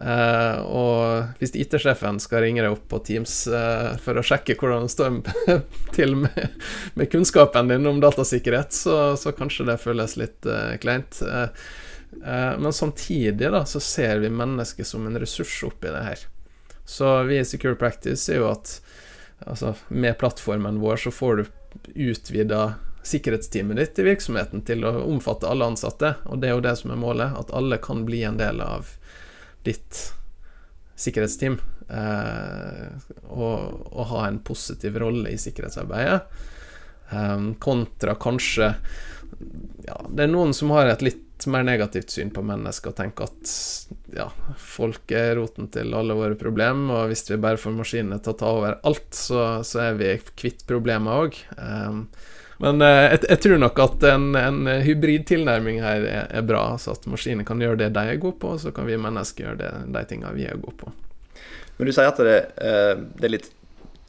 Uh, 0.00 0.60
og 0.64 1.40
hvis 1.42 1.52
IT-sjefen 1.60 2.16
skal 2.24 2.40
ringe 2.46 2.62
deg 2.64 2.72
opp 2.72 2.86
på 2.88 3.02
Teams 3.04 3.34
uh, 3.52 3.98
for 4.00 4.16
å 4.16 4.24
sjekke 4.24 4.56
hvordan 4.56 4.86
det 4.86 4.94
står 4.94 5.18
til 5.96 6.16
med, 6.22 6.56
med, 6.96 7.10
kunnskapen 7.12 7.68
din 7.68 7.88
om 7.90 8.00
datasikkerhet, 8.00 8.72
så, 8.72 8.96
så 9.20 9.34
kanskje 9.36 9.68
det 9.68 9.76
føles 9.82 10.16
litt 10.16 10.48
uh, 10.48 10.72
kleint. 10.80 11.20
men 12.20 12.72
samtidig 12.72 13.52
da, 13.52 13.60
så 13.68 13.80
ser 13.80 14.18
vi 14.18 14.32
mennesket 14.32 14.88
som 14.88 15.04
en 15.06 15.18
ressurs 15.20 15.52
oppi 15.68 15.92
det 15.92 16.02
her. 16.02 16.24
Så 16.84 17.22
vi 17.28 17.38
i 17.38 17.44
Secure 17.44 17.76
Practice 17.78 18.32
er 18.32 18.40
jo 18.40 18.48
at 18.50 18.80
altså, 19.46 19.76
med 19.88 20.18
plattformen 20.18 20.80
vår 20.82 21.04
så 21.04 21.12
får 21.14 21.36
du 21.36 21.44
utvida 22.08 22.74
sikkerhetsteamet 23.06 23.78
ditt 23.78 24.00
i 24.00 24.08
virksomheten 24.08 24.64
til 24.66 24.84
å 24.84 24.96
omfatte 25.04 25.48
alle 25.48 25.70
ansatte, 25.70 26.16
og 26.26 26.40
det 26.40 26.50
er 26.50 26.56
jo 26.56 26.64
det 26.66 26.74
som 26.80 26.90
er 26.90 27.00
målet, 27.00 27.36
at 27.36 27.52
alle 27.54 27.78
kan 27.84 28.02
bli 28.08 28.24
en 28.26 28.40
del 28.40 28.64
av 28.64 28.90
ditt 29.66 30.00
sikkerhetsteam. 31.00 31.58
Eh, 31.90 32.86
og, 33.30 33.86
og, 33.90 34.04
ha 34.12 34.26
en 34.28 34.38
positiv 34.46 34.98
rolle 35.02 35.32
i 35.32 35.40
sikkerhetsarbeidet. 35.40 36.20
Eh, 37.10 37.48
kontra 37.58 38.14
kanskje 38.14 38.74
ja, 39.86 39.96
Det 40.06 40.22
er 40.22 40.30
noen 40.30 40.52
som 40.54 40.70
har 40.74 40.90
et 40.90 41.02
litt 41.02 41.26
mer 41.50 41.64
negativt 41.64 42.12
syn 42.12 42.30
på 42.34 42.42
mennesker 42.44 42.92
og 42.92 42.98
tenker 42.98 43.30
at 43.30 43.52
ja, 44.12 44.26
folk 44.60 45.12
er 45.16 45.38
roten 45.38 45.70
til 45.72 45.94
alle 45.96 46.16
våre 46.18 46.36
problemer, 46.38 46.92
og 46.98 47.12
hvis 47.12 47.24
vi 47.30 47.38
bare 47.40 47.60
får 47.60 47.78
maskinene 47.78 48.18
til 48.20 48.34
å 48.34 48.38
ta 48.42 48.50
over 48.52 48.76
alt, 48.84 49.08
så, 49.16 49.62
så 49.64 49.86
er 49.86 49.96
vi 49.96 50.10
kvitt 50.36 50.66
problemet 50.68 51.24
òg. 51.24 51.40
Men 52.60 52.82
uh, 52.84 52.88
jeg, 53.06 53.22
jeg, 53.24 53.40
tror 53.44 53.60
nok 53.62 53.78
at 53.84 54.02
en, 54.10 54.26
en 54.36 54.66
hybrid 54.84 55.24
tilnærming 55.30 55.80
her 55.84 56.04
er, 56.04 56.26
er 56.40 56.44
bra, 56.44 56.64
så 56.80 56.92
at 56.96 57.06
maskiner 57.08 57.46
kan 57.48 57.62
gjøre 57.62 57.78
det 57.80 57.92
de 57.96 58.02
er 58.12 58.20
gode 58.20 58.36
på, 58.42 58.56
og 58.56 58.60
så 58.60 58.72
kan 58.76 58.88
vi 58.88 58.98
mennesker 59.00 59.46
gjøre 59.46 59.60
det, 59.62 59.70
de 59.94 60.02
tingene 60.10 60.34
vi 60.36 60.48
er 60.48 60.60
gode 60.60 60.76
på. 60.82 60.92
Men 61.78 61.88
du 61.88 61.94
sier 61.96 62.10
at 62.10 62.20
det, 62.20 62.36
uh, 62.60 63.00
det 63.16 63.30
er 63.30 63.36
litt 63.38 63.48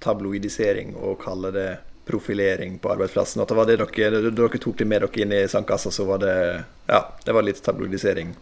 tabloidisering 0.01 0.95
å 0.97 1.15
kalle 1.21 1.53
det 1.55 1.69
profilering 2.09 2.79
på 2.81 2.91
arbeidsplassen. 2.91 3.41
At 3.41 3.51
det 3.51 3.55
var 3.55 3.69
det 3.69 3.77
dere, 3.79 4.31
dere 4.33 4.59
tok 4.59 4.81
det 4.81 4.87
med 4.89 5.05
dere 5.05 5.23
inn 5.23 5.35
i 5.37 5.45
sandkassa, 5.47 5.93
så 5.93 6.07
var 6.09 6.19
det 6.23 6.35
ja, 6.89 7.01
det 7.23 7.35
var 7.37 7.45
litt 7.45 7.61
tabloidisering. 7.63 8.33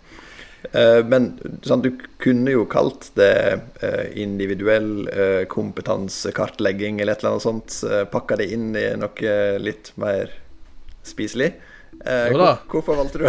Uh, 0.76 1.00
men 1.08 1.32
sånn, 1.64 1.84
du 1.86 1.94
kunne 2.20 2.52
jo 2.52 2.66
kalt 2.70 3.10
det 3.18 3.34
uh, 3.80 4.06
individuell 4.20 5.08
uh, 5.08 5.44
kompetansekartlegging 5.50 7.00
eller 7.00 7.16
et 7.16 7.24
eller 7.24 7.38
annet 7.38 7.48
sånt. 7.48 7.80
Pakka 8.12 8.40
det 8.42 8.50
inn 8.56 8.72
i 8.78 8.86
noe 9.00 9.36
litt 9.64 9.94
mer 10.02 10.34
spiselig. 11.08 11.54
Eh, 12.06 12.30
hvor, 12.32 12.58
hvorfor 12.72 12.96
valgte 12.96 13.20
du 13.20 13.26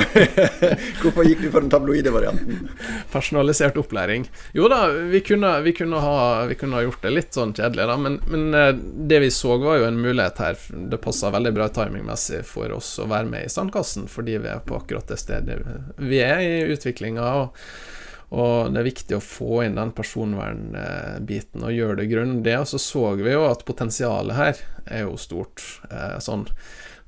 Hvorfor 1.02 1.26
gikk 1.26 1.40
du 1.42 1.48
for 1.50 1.64
den 1.64 1.72
tabloide 1.72 2.12
varianten? 2.14 2.68
Personalisert 3.10 3.78
opplæring. 3.80 4.28
Jo 4.54 4.68
da, 4.70 4.84
vi 5.10 5.20
kunne, 5.26 5.56
vi 5.66 5.72
kunne, 5.74 5.98
ha, 6.04 6.44
vi 6.46 6.54
kunne 6.54 6.78
ha, 6.78 6.84
gjort 6.86 7.02
det 7.02 7.10
litt 7.10 7.34
sånn 7.34 7.54
kjedelig, 7.56 7.88
da, 7.90 7.96
men, 7.98 8.20
men, 8.30 8.46
eh, 8.54 8.72
det 9.10 9.22
vi 9.24 9.30
så, 9.34 9.56
var 9.58 9.80
jo 9.80 9.88
en 9.88 9.98
mulighet 10.00 10.42
her. 10.44 10.60
Det 10.92 11.00
passa 11.02 11.32
veldig 11.34 11.54
bra 11.56 11.66
timingmessig 11.74 12.44
for 12.46 12.70
oss 12.76 12.92
å 13.02 13.08
være 13.10 13.30
med 13.32 13.48
i 13.48 13.52
Sandkassen, 13.52 14.06
fordi 14.10 14.38
vi 14.38 14.52
er 14.52 14.62
på 14.62 14.78
akkurat 14.78 15.10
det 15.10 15.18
stedet 15.18 15.60
vi 15.96 16.20
er 16.22 16.42
i 16.44 16.52
utviklinga. 16.70 17.26
Og, 17.40 17.56
og 18.30 18.70
det 18.70 18.82
er 18.82 18.86
viktig 18.86 19.16
å 19.18 19.24
få 19.24 19.64
inn 19.64 19.78
den 19.80 19.90
personvernbiten 19.96 21.66
og 21.66 21.74
gjøre 21.74 21.98
det 22.02 22.10
grundig. 22.12 22.54
Og 22.60 22.70
så 22.70 22.80
så 22.82 23.08
vi 23.18 23.34
jo 23.34 23.48
at 23.48 23.66
potensialet 23.66 24.38
her 24.38 24.62
er 24.86 25.04
jo 25.08 25.18
stort. 25.18 25.64
Eh, 25.90 26.20
sånn 26.22 26.46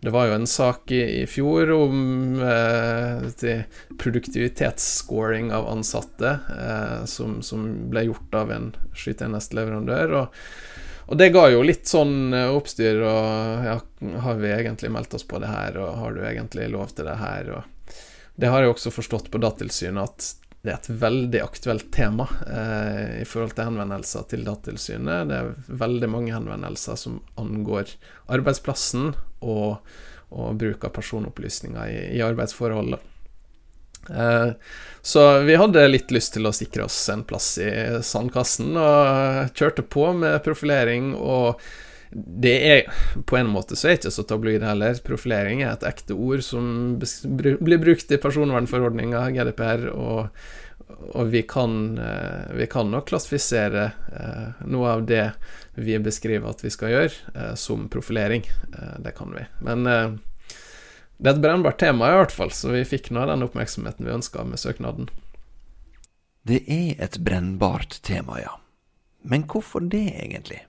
det 0.03 0.11
var 0.11 0.27
jo 0.27 0.35
en 0.35 0.47
sak 0.51 0.91
i, 0.91 1.23
i 1.23 1.27
fjor 1.31 1.71
om 1.71 2.41
eh, 2.43 3.61
produktivitetsscoring 3.99 5.53
av 5.55 5.69
ansatte, 5.71 6.33
eh, 6.59 7.05
som, 7.07 7.37
som, 7.43 7.69
ble 7.91 8.09
gjort 8.09 8.35
av 8.35 8.51
en 8.51 8.73
skytjenesteleverandør. 8.99 10.15
Og, 10.19 10.41
og, 11.07 11.15
det 11.21 11.31
ga 11.37 11.45
jo 11.53 11.63
litt 11.63 11.87
sånn 11.87 12.35
eh, 12.35 12.51
oppstyr, 12.51 12.99
og 12.99 13.69
ja, 13.69 13.77
har 14.27 14.43
vi 14.43 14.51
egentlig 14.51 14.91
meldt 14.91 15.15
oss 15.15 15.29
på 15.29 15.39
det 15.39 15.53
her, 15.53 15.79
og 15.79 15.95
har 16.01 16.19
du 16.19 16.25
egentlig 16.27 16.67
lov 16.75 16.91
til 16.97 17.07
det 17.07 17.21
her? 17.23 17.53
Og 17.61 17.95
det 18.43 18.51
har 18.51 18.67
jeg 18.67 18.75
også 18.75 18.91
forstått 18.99 19.31
på 19.31 19.39
Datatilsynet 19.39 20.03
at 20.03 20.33
det 20.63 20.71
er 20.71 20.79
et 20.79 20.91
veldig 21.03 21.41
aktuelt 21.43 21.89
tema 21.95 22.29
eh, 22.47 23.23
i 23.23 23.27
forhold 23.27 23.57
til 23.57 23.67
henvendelser 23.67 24.29
til 24.31 24.45
Datatilsynet. 24.47 25.31
Det 25.31 25.39
er 25.41 25.79
veldig 25.83 26.11
mange 26.13 26.35
henvendelser 26.37 26.99
som 27.01 27.19
angår 27.41 27.91
arbeidsplassen 28.31 29.11
og, 29.43 29.81
og 30.31 30.61
bruk 30.61 30.87
av 30.87 30.95
personopplysninger 30.95 31.91
i, 31.91 31.99
i 32.15 32.23
arbeidsforholdet. 32.23 33.03
Eh, 34.11 34.51
så 35.03 35.27
vi 35.49 35.59
hadde 35.59 35.83
litt 35.91 36.15
lyst 36.15 36.37
til 36.39 36.47
å 36.47 36.55
sikre 36.55 36.87
oss 36.87 37.01
en 37.11 37.27
plass 37.27 37.57
i 37.59 37.73
sandkassen, 38.07 38.77
og 38.79 39.59
kjørte 39.59 39.83
på 39.83 40.13
med 40.15 40.45
profilering. 40.47 41.11
og 41.19 41.59
det 42.15 42.55
er 42.69 42.83
På 43.27 43.37
en 43.39 43.51
måte 43.53 43.77
så 43.77 43.89
er 43.89 43.95
det 43.95 44.03
ikke 44.03 44.15
så 44.15 44.25
tabloid 44.29 44.65
heller. 44.67 44.99
Profilering 45.07 45.63
er 45.63 45.73
et 45.73 45.87
ekte 45.89 46.17
ord 46.17 46.43
som 46.45 46.99
blir 46.99 47.81
brukt 47.81 48.13
i 48.13 48.21
personvernforordninga, 48.21 49.25
GDPR, 49.33 49.87
og, 49.93 50.43
og 51.13 51.33
vi, 51.33 51.45
kan, 51.49 51.79
eh, 51.99 52.53
vi 52.59 52.69
kan 52.71 52.91
nok 52.93 53.09
klassifisere 53.09 53.87
eh, 54.13 54.67
noe 54.69 54.97
av 54.99 55.07
det 55.09 55.25
vi 55.79 55.97
beskriver 56.03 56.53
at 56.53 56.65
vi 56.65 56.73
skal 56.75 56.93
gjøre, 56.93 57.33
eh, 57.35 57.55
som 57.57 57.89
profilering. 57.93 58.45
Det 59.03 59.15
kan 59.17 59.33
vi. 59.37 59.47
Men 59.65 59.87
det 59.87 61.31
er 61.31 61.37
et 61.37 61.45
brennbart 61.45 61.81
tema 61.81 62.11
i 62.11 62.19
hvert 62.19 62.35
fall, 62.35 62.53
så 62.53 62.75
vi 62.75 62.85
fikk 62.89 63.13
nå 63.15 63.25
den 63.31 63.47
oppmerksomheten 63.47 64.09
vi 64.09 64.17
ønska 64.17 64.45
med 64.49 64.61
søknaden. 64.61 65.09
Det 66.43 66.65
er 66.67 66.99
et 67.05 67.21
brennbart 67.23 68.01
tema, 68.03 68.41
ja. 68.43 68.57
Men 69.23 69.47
hvorfor 69.47 69.85
det, 69.87 70.09
egentlig? 70.19 70.65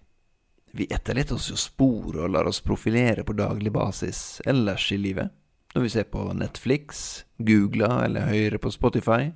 Vi 0.75 0.87
etterlater 0.89 1.35
oss 1.37 1.51
jo 1.51 1.55
spor 1.59 2.15
og 2.17 2.31
lar 2.33 2.47
oss 2.49 2.57
profilere 2.65 3.21
på 3.21 3.35
daglig 3.37 3.69
basis 3.75 4.41
ellers 4.49 4.87
i 4.91 4.97
livet. 4.97 5.29
Når 5.75 5.81
vi 5.83 5.89
ser 5.93 6.07
på 6.09 6.23
Netflix, 6.33 7.03
googler 7.37 7.99
eller 8.07 8.25
hører 8.25 8.57
på 8.57 8.71
Spotify. 8.73 9.27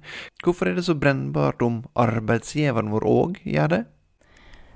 Hvorfor 0.41 0.71
er 0.71 0.77
det 0.77 0.87
så 0.87 0.95
brennbart 0.97 1.61
om 1.61 1.83
arbeidsgiveren 1.93 2.89
vår 2.89 3.05
òg 3.09 3.37
gjør 3.45 3.69
det? 3.73 3.79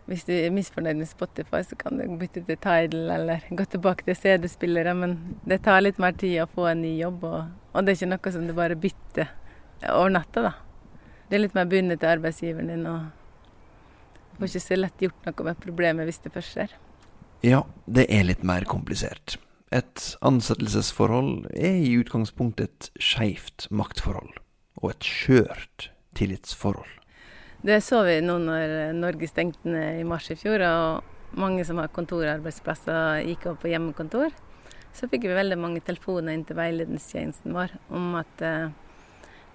Hvis 0.05 0.27
du 0.27 0.33
er 0.35 0.53
misfornøyd 0.53 0.99
med 0.99 1.09
Spotify, 1.09 1.63
så 1.65 1.77
kan 1.79 1.97
du 1.97 2.03
bytte 2.21 2.43
til 2.45 2.59
Tidal 2.61 3.09
eller 3.15 3.47
gå 3.49 3.65
tilbake 3.65 4.05
til 4.05 4.19
CD-spillere, 4.19 4.93
men 4.97 5.15
det 5.47 5.63
tar 5.65 5.81
litt 5.81 6.01
mer 6.01 6.13
tid 6.13 6.43
å 6.43 6.49
få 6.51 6.67
en 6.69 6.83
ny 6.85 6.91
jobb, 6.99 7.25
og, 7.25 7.55
og 7.73 7.85
det 7.85 7.95
er 7.95 7.99
ikke 8.03 8.11
noe 8.11 8.35
som 8.37 8.45
du 8.45 8.53
bare 8.57 8.77
bytter 8.77 9.33
over 9.95 10.13
natta, 10.13 10.45
da. 10.45 10.53
Det 11.25 11.39
er 11.39 11.43
litt 11.47 11.57
mer 11.57 11.69
bundet 11.73 12.03
til 12.03 12.11
arbeidsgiveren 12.11 12.69
din. 12.69 12.85
og 12.85 13.20
får 14.41 14.50
ikke 14.50 14.63
så 14.65 14.79
lett 14.79 15.05
gjort 15.05 15.27
noe 15.27 15.48
med 15.51 15.62
problemet 15.62 16.10
hvis 16.10 16.21
det 16.24 16.33
først 16.33 16.57
skjer. 16.57 16.75
Ja, 17.45 17.63
det 17.86 18.07
er 18.10 18.25
litt 18.25 18.43
mer 18.45 18.65
komplisert. 18.69 19.38
Et 19.71 20.03
ansettelsesforhold 20.25 21.48
er 21.53 21.77
i 21.79 21.93
utgangspunktet 22.01 22.89
et 22.89 22.89
skeivt 23.01 23.69
maktforhold, 23.71 24.33
og 24.81 24.89
et 24.91 25.07
skjørt 25.07 25.88
tillitsforhold. 26.17 26.89
Det 27.62 27.77
så 27.86 28.01
vi 28.03 28.17
nå 28.25 28.39
når 28.41 28.91
Norge 28.98 29.29
stengte 29.29 29.69
ned 29.69 30.01
i 30.01 30.07
mars 30.07 30.27
i 30.33 30.38
fjor, 30.39 30.65
og 30.65 31.38
mange 31.39 31.63
som 31.67 31.79
har 31.79 31.93
kontorarbeidsplasser 31.93 33.21
gikk 33.29 33.45
over 33.48 33.62
på 33.62 33.71
hjemmekontor. 33.71 34.33
Så 34.91 35.07
fikk 35.07 35.29
vi 35.29 35.38
veldig 35.38 35.60
mange 35.62 35.83
telefoner 35.86 36.36
inn 36.36 36.43
til 36.48 36.57
veiledningstjenesten 36.57 37.53
vår 37.55 37.77
om 37.95 38.17
at 38.19 38.43
uh, 38.43 38.74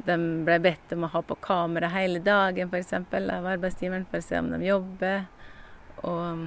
de 0.04 0.16
ble 0.44 0.58
bedt 0.62 0.92
om 0.92 1.06
å 1.06 1.12
ha 1.14 1.22
på 1.24 1.38
kamera 1.42 1.88
hele 1.94 2.20
dagen 2.24 2.68
f.eks. 2.72 2.92
av 2.92 3.48
arbeidsgiveren 3.54 4.06
for 4.10 4.20
å 4.20 4.26
se 4.26 4.38
om 4.38 4.50
de 4.52 4.60
jobber. 4.66 5.24
Og 6.04 6.46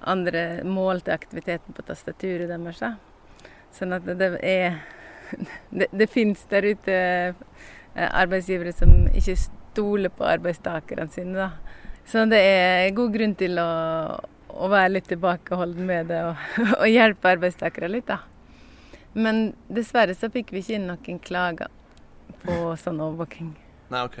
andre 0.00 0.44
målte 0.64 1.14
aktiviteten 1.14 1.74
på 1.74 1.84
tastaturet 1.86 2.50
deres. 2.50 2.84
Sånn 3.74 3.96
at 3.96 4.06
det 4.06 4.32
er 4.42 4.78
Det, 5.70 5.90
det 5.92 6.06
fins 6.08 6.46
der 6.48 6.64
ute 6.64 6.92
eh, 6.94 7.34
arbeidsgivere 8.08 8.72
som 8.72 8.92
ikke 9.12 9.34
stoler 9.36 10.08
på 10.08 10.24
arbeidstakerne 10.24 11.04
sine. 11.12 11.34
da. 11.36 11.50
Så 12.08 12.24
det 12.24 12.40
er 12.40 12.94
god 12.96 13.12
grunn 13.12 13.34
til 13.36 13.60
å, 13.60 13.68
å 14.48 14.70
være 14.72 14.94
litt 14.94 15.10
tilbakeholden 15.12 15.84
med 15.84 16.08
det 16.08 16.22
og, 16.30 16.46
og 16.80 16.88
hjelpe 16.88 17.34
arbeidstakere 17.34 17.92
litt, 17.92 18.08
da. 18.08 18.22
Men 19.12 19.50
dessverre 19.68 20.16
så 20.16 20.32
fikk 20.32 20.54
vi 20.54 20.62
ikke 20.62 20.78
inn 20.78 20.88
noen 20.88 21.20
klager 21.20 21.68
på 22.42 22.58
sånn 22.80 23.00
overvåking. 23.04 23.54
Nei, 23.92 24.02
ok. 24.04 24.18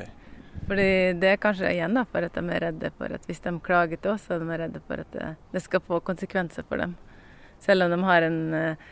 Fordi 0.68 0.88
det 1.20 1.32
er 1.32 1.40
kanskje 1.40 1.72
igjen 1.72 1.96
da, 1.96 2.04
for 2.08 2.26
at 2.26 2.34
de 2.36 2.54
er 2.54 2.64
redde 2.66 2.90
for 2.98 3.12
at 3.14 3.24
hvis 3.28 3.40
de 3.44 3.54
klager 3.64 4.00
til 4.00 4.14
oss, 4.14 4.26
så 4.26 4.36
er 4.36 4.42
de 4.42 4.58
redde 4.62 4.82
for 4.88 5.02
at 5.02 5.12
det, 5.14 5.28
det 5.54 5.62
skal 5.64 5.84
få 5.84 6.00
konsekvenser 6.04 6.66
for 6.68 6.82
dem. 6.82 6.96
Selv 7.62 7.86
om 7.86 7.94
de 7.94 7.98
har 8.04 8.26
en 8.26 8.40
uh, 8.54 8.90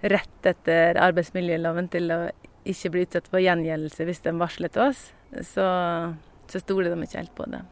rett 0.00 0.46
etter 0.46 1.00
arbeidsmiljøloven 1.00 1.90
til 1.92 2.14
å 2.14 2.20
ikke 2.68 2.92
bli 2.94 3.04
utsatt 3.06 3.28
for 3.32 3.42
gjengjeldelse 3.42 4.06
hvis 4.06 4.22
de 4.24 4.36
varsler 4.38 4.72
til 4.72 4.86
oss, 4.90 5.02
så, 5.46 5.66
så 6.50 6.62
stoler 6.62 6.92
de 6.92 7.04
ikke 7.06 7.22
helt 7.22 7.36
på 7.36 7.48
det. 7.50 7.62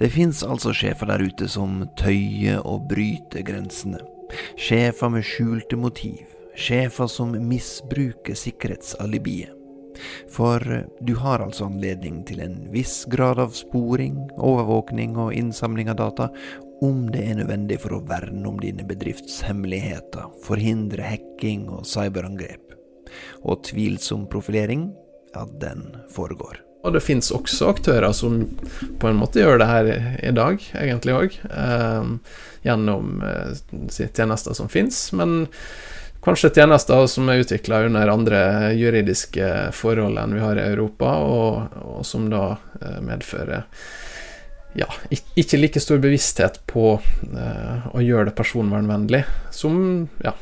Det 0.00 0.08
fins 0.14 0.40
altså 0.46 0.72
sjefer 0.72 1.10
der 1.10 1.22
ute 1.28 1.48
som 1.50 1.82
tøyer 2.00 2.62
og 2.64 2.88
bryter 2.88 3.44
grensene. 3.44 4.00
Sjefer 4.56 5.12
med 5.12 5.26
skjulte 5.26 5.76
motiv. 5.76 6.24
Sjefer 6.56 7.10
som 7.10 7.34
misbruker 7.48 8.38
sikkerhetsalibiet. 8.38 9.59
For 10.30 10.64
eh, 10.72 10.86
du 11.00 11.14
har 11.20 11.44
altså 11.44 11.68
anledning 11.68 12.22
til 12.28 12.42
en 12.44 12.56
viss 12.74 13.04
grad 13.10 13.40
av 13.42 13.54
sporing, 13.56 14.16
overvåkning 14.38 15.16
og 15.20 15.34
innsamling 15.36 15.90
av 15.92 16.00
data 16.00 16.30
om 16.80 17.10
det 17.12 17.26
er 17.28 17.36
nødvendig 17.42 17.76
for 17.82 17.98
å 17.98 18.04
verne 18.08 18.46
om 18.48 18.56
dine 18.60 18.86
bedriftshemmeligheter, 18.88 20.30
forhindre 20.46 21.04
hacking 21.04 21.68
og 21.68 21.84
cyberangrep. 21.88 22.72
Og 23.44 23.60
tvilsom 23.68 24.26
profilering, 24.32 24.88
ja, 25.34 25.44
den 25.60 25.90
foregår. 26.14 26.62
Og 26.80 26.94
det 26.96 27.02
fins 27.04 27.28
også 27.34 27.68
aktører 27.74 28.14
som 28.16 28.38
på 29.00 29.10
en 29.10 29.18
måte 29.20 29.42
gjør 29.42 29.60
det 29.60 29.68
her 29.68 29.90
i 30.24 30.32
dag, 30.32 30.62
egentlig 30.80 31.16
òg, 31.16 31.36
eh, 31.52 32.36
gjennom 32.64 33.20
eh, 33.26 33.52
tjenester 34.06 34.56
som 34.56 34.70
fins, 34.72 35.10
men 35.12 35.42
kanskje 36.24 36.52
tjenester 36.60 37.06
som 37.10 37.28
er 37.32 37.44
utvikla 37.44 37.84
under 37.88 38.12
andre 38.12 38.42
juridiske 38.76 39.70
forhold 39.76 40.20
enn 40.20 40.36
vi 40.36 40.44
har 40.44 40.60
i 40.60 40.68
Europa, 40.68 41.16
og, 41.24 41.80
og 41.80 42.06
som 42.06 42.28
da 42.32 42.54
eh, 42.82 43.00
medfører 43.04 43.66
ja, 44.78 44.86
ikke 45.10 45.58
like 45.58 45.80
stor 45.82 45.98
bevissthet 46.02 46.60
på 46.70 46.92
eh, 47.00 47.88
å 47.90 48.02
gjøre 48.04 48.30
det 48.30 48.36
personvernvennlig, 48.38 49.24
som 49.54 49.80
ja, 50.22 50.36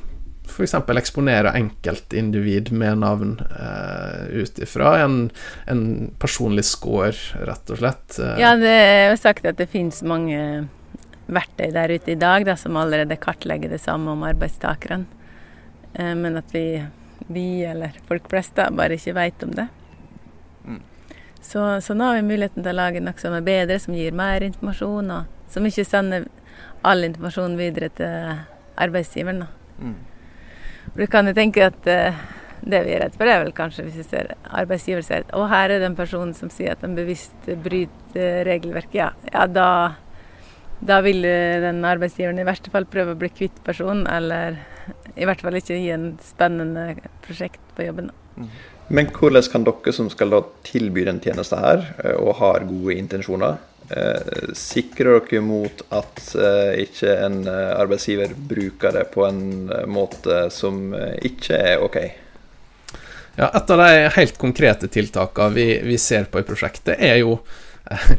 f.eks. 0.48 0.74
eksponere 0.74 1.52
enkeltindivid 1.56 2.72
med 2.72 2.98
navn 3.04 3.36
eh, 3.40 4.42
ut 4.42 4.58
ifra 4.58 4.98
en, 5.04 5.30
en, 5.66 5.84
personlig 6.20 6.66
score, 6.68 7.14
rett 7.48 7.72
og 7.72 7.80
slett. 7.80 8.18
Eh. 8.18 8.34
Ja, 8.42 8.54
det 8.60 8.74
er 8.74 9.06
jo 9.12 9.20
sagt 9.20 9.48
at 9.48 9.60
det 9.60 9.70
finnes 9.72 10.02
mange 10.02 10.68
verktøy 11.28 11.68
der 11.74 11.92
ute 11.92 12.14
i 12.14 12.18
dag 12.18 12.46
da, 12.48 12.56
som 12.56 12.76
allerede 12.80 13.18
kartlegger 13.20 13.72
det 13.72 13.80
samme 13.84 14.12
om 14.14 14.24
arbeidstakeren, 14.28 15.06
men 15.94 16.36
at 16.40 16.54
vi, 16.54 16.66
vi, 17.26 17.64
eller 17.64 17.96
folk 18.08 18.28
flest, 18.30 18.54
da, 18.58 18.68
bare 18.74 18.98
ikke 18.98 19.16
vet 19.16 19.44
om 19.46 19.54
det. 19.56 19.68
Mm. 20.64 20.82
Så, 21.40 21.62
så, 21.80 21.94
nå 21.94 22.10
har 22.10 22.18
vi 22.18 22.26
muligheten 22.28 22.64
til 22.64 22.74
å 22.74 22.78
lage 22.78 23.02
noe 23.02 23.20
som 23.20 23.36
er 23.36 23.46
bedre, 23.46 23.78
som 23.82 23.96
gir 23.96 24.16
mer 24.16 24.44
informasjon, 24.46 25.12
og 25.14 25.52
som 25.52 25.66
ikke 25.66 25.86
sender 25.88 26.28
all 26.86 27.06
informasjon 27.06 27.56
videre 27.58 27.88
til 27.98 28.42
arbeidsgiveren. 28.78 29.44
Da. 29.44 29.78
Mm. 29.78 29.96
Du 30.96 31.06
kan 31.10 31.28
jo 31.28 31.34
tenke 31.36 31.68
at 31.68 31.88
uh, 31.88 32.18
det 32.60 32.82
vi 32.86 32.94
er 32.96 33.04
redd 33.04 33.16
for, 33.18 33.28
er 33.28 33.42
vel 33.44 33.54
kanskje 33.56 33.86
hvis 33.86 34.00
vi 34.00 34.06
ser 34.08 34.32
arbeidsgiver 34.44 35.04
ser 35.06 35.24
at 35.26 35.34
å, 35.36 35.44
her 35.50 35.70
er 35.70 35.82
det 35.82 35.90
en 35.90 35.98
person 35.98 36.32
som 36.36 36.50
sier 36.52 36.74
at 36.74 36.82
de 36.84 36.90
bevisst 36.96 37.50
bryter 37.64 38.44
regelverket. 38.48 38.98
Ja, 38.98 39.10
ja 39.32 39.46
da, 39.50 39.68
da 40.80 41.00
vil 41.02 41.22
den 41.22 41.84
arbeidsgiveren 41.86 42.38
i 42.38 42.46
verste 42.46 42.70
fall 42.70 42.86
prøve 42.90 43.14
å 43.14 43.18
bli 43.18 43.30
kvitt 43.34 43.62
personen, 43.66 44.06
eller 44.06 44.60
i 45.18 45.26
hvert 45.26 45.42
fall 45.42 45.58
ikke 45.58 45.76
gi 45.76 45.90
en 45.94 46.12
spennende 46.22 46.92
prosjekt 47.24 47.62
på 47.76 47.88
jobben. 47.88 48.12
Mm. 48.38 48.50
Men 48.88 49.10
hvordan 49.12 49.44
kan 49.52 49.66
dere 49.66 49.92
som 49.92 50.08
skal 50.12 50.32
da 50.32 50.40
tilby 50.64 51.04
den 51.08 51.20
tjenesten 51.20 51.60
her, 51.60 51.82
eh, 52.04 52.16
og 52.16 52.38
har 52.40 52.68
gode 52.68 52.96
intensjoner, 52.96 53.58
sikre 54.52 55.14
dere 55.16 55.40
mot 55.40 55.78
at 55.96 56.18
eh, 56.36 56.82
ikke 56.82 57.12
en 57.24 57.38
eh, 57.48 57.70
arbeidsgiver 57.72 58.34
bruker 58.36 58.92
det 58.92 59.06
på 59.14 59.24
en 59.24 59.70
måte 59.88 60.42
som 60.52 60.90
ikke 61.24 61.56
er 61.56 61.84
OK? 61.86 61.96
Ja, 63.38 63.48
Et 63.48 63.70
av 63.70 63.80
de 63.80 64.10
helt 64.18 64.36
konkrete 64.36 64.90
tiltakene 64.92 65.56
vi, 65.56 65.66
vi 65.88 65.96
ser 65.96 66.28
på 66.28 66.42
i 66.42 66.44
prosjektet, 66.44 66.98
er 66.98 67.22
jo 67.22 67.38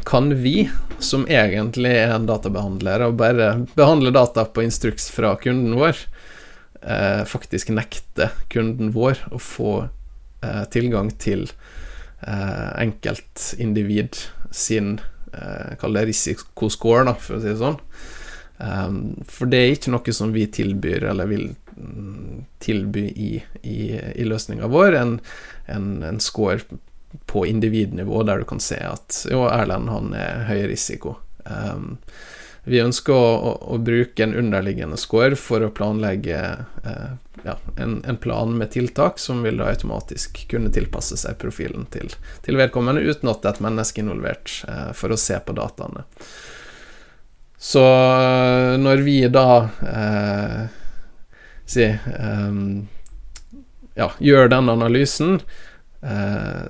kan 0.04 0.42
vi, 0.42 0.70
som 0.98 1.26
egentlig 1.30 1.92
er 1.94 2.14
en 2.14 2.26
databehandler, 2.28 3.06
og 3.06 3.18
bare 3.20 3.52
behandler 3.76 4.14
data 4.14 4.44
på 4.44 4.64
instruks 4.66 5.10
fra 5.14 5.36
kunden 5.40 5.76
vår, 5.78 6.00
eh, 6.82 7.22
faktisk 7.28 7.72
nekte 7.74 8.30
kunden 8.50 8.92
vår 8.96 9.22
å 9.30 9.38
få 9.38 9.74
eh, 10.42 10.64
tilgang 10.74 11.12
til 11.22 11.46
eh, 12.26 12.68
enkeltindivid 12.82 14.18
sin 14.50 14.98
eh, 15.32 15.76
Kall 15.80 15.94
det 15.94 16.08
risikoscore, 16.10 17.06
da, 17.06 17.14
for 17.14 17.38
å 17.38 17.44
si 17.44 17.52
det 17.52 17.60
sånn. 17.60 17.78
Um, 18.60 19.14
for 19.24 19.48
det 19.48 19.56
er 19.56 19.70
ikke 19.72 19.92
noe 19.94 20.12
som 20.12 20.34
vi 20.34 20.42
tilbyr, 20.52 21.06
eller 21.08 21.30
vil 21.30 21.46
mm, 21.78 22.42
tilby 22.60 23.06
i, 23.08 23.30
i, 23.64 23.78
i 24.20 24.26
løsninga 24.26 24.68
vår, 24.68 24.96
en, 24.98 25.14
en, 25.72 25.86
en, 26.04 26.20
score 26.20 26.60
på 27.26 27.46
individnivå 27.46 28.22
der 28.22 28.42
du 28.42 28.48
kan 28.48 28.60
se 28.62 28.78
at 28.86 29.24
jo, 29.30 29.44
Erlend 29.50 29.90
han 29.90 30.12
er 30.14 30.44
høy 30.50 30.64
risiko. 30.70 31.16
Um, 31.44 31.96
vi 32.64 32.80
ønsker 32.82 33.14
å, 33.14 33.28
å, 33.34 33.52
å, 33.74 33.78
bruke 33.80 34.22
en 34.22 34.34
underliggende 34.36 34.98
score 35.00 35.36
for 35.38 35.64
å 35.64 35.72
planlegge 35.72 36.40
eh, 36.84 37.12
ja, 37.42 37.54
en, 37.80 38.02
en, 38.04 38.18
plan 38.20 38.52
med 38.56 38.70
tiltak 38.74 39.18
som 39.18 39.40
vil 39.42 39.56
da 39.60 39.70
automatisk 39.72 40.42
kunne 40.50 40.72
tilpasse 40.74 41.16
seg 41.22 41.38
profilen 41.40 41.88
til, 41.90 42.12
til 42.44 42.60
vedkommende 42.60 43.00
uten 43.00 43.32
at 43.32 43.40
det 43.40 43.48
er 43.48 43.56
et 43.56 43.64
menneske 43.64 44.04
involvert 44.04 44.58
eh, 44.68 44.90
for 44.96 45.14
å 45.14 45.18
se 45.20 45.40
på 45.40 45.56
dataene. 45.56 46.04
Så 47.60 47.84
eh, 47.86 48.76
når 48.84 49.04
vi 49.08 49.16
da 49.32 49.48
eh, 49.94 50.62
si, 51.64 51.88
eh, 51.88 52.62
ja, 53.96 54.12
gjør 54.20 54.52
den 54.52 54.70
analysen 54.76 55.40
eh, 56.04 56.68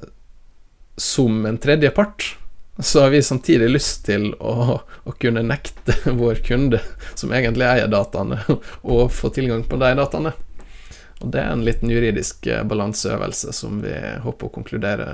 som 1.00 1.46
en 1.46 1.58
tredjepart, 1.58 2.36
så 2.78 3.00
har 3.00 3.10
vi 3.10 3.22
samtidig 3.22 3.70
lyst 3.70 4.04
til 4.06 4.34
å, 4.34 4.80
å, 5.04 5.12
kunne 5.20 5.42
nekte 5.42 5.96
vår 6.20 6.42
kunde, 6.44 6.80
som 7.14 7.32
egentlig 7.32 7.64
eier 7.68 7.88
dataene, 7.88 8.40
å 8.82 9.06
få 9.08 9.32
tilgang 9.32 9.64
på 9.68 9.80
de 9.80 9.94
dataene. 9.96 10.34
Og 11.20 11.32
det 11.32 11.40
er 11.40 11.52
en 11.52 11.64
liten 11.64 11.92
juridisk 11.92 12.46
eh, 12.48 12.62
balanseøvelse 12.64 13.52
som 13.56 13.80
vi 13.84 13.94
håper 14.24 14.48
å 14.48 14.52
konkludere 14.54 15.08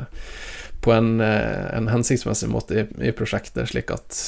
på 0.82 0.94
en, 0.94 1.16
eh, 1.22 1.66
en 1.74 1.90
hensiktsmessig 1.90 2.50
måte 2.50 2.82
i, 2.82 2.84
i 3.10 3.14
prosjektet, 3.14 3.70
slik 3.70 3.90
at, 3.94 4.18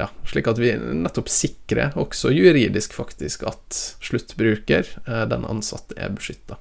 ja, 0.00 0.10
slik 0.28 0.48
at 0.52 0.60
vi 0.60 0.74
nettopp 0.76 1.28
sikrer, 1.32 1.96
også 2.00 2.32
juridisk 2.32 2.96
faktisk, 2.96 3.46
at 3.48 3.80
sluttbruker, 4.04 4.88
eh, 5.04 5.24
den 5.32 5.48
ansatte, 5.48 5.96
er 5.96 6.12
beskytta. 6.16 6.60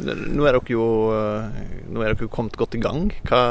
Nå 0.00 0.46
er 0.48 0.56
dere 0.56 0.72
jo 0.72 0.84
nå 1.92 2.00
er 2.00 2.14
dere 2.14 2.28
kommet 2.32 2.56
godt 2.56 2.78
i 2.78 2.80
gang. 2.80 3.10
Hva, 3.28 3.42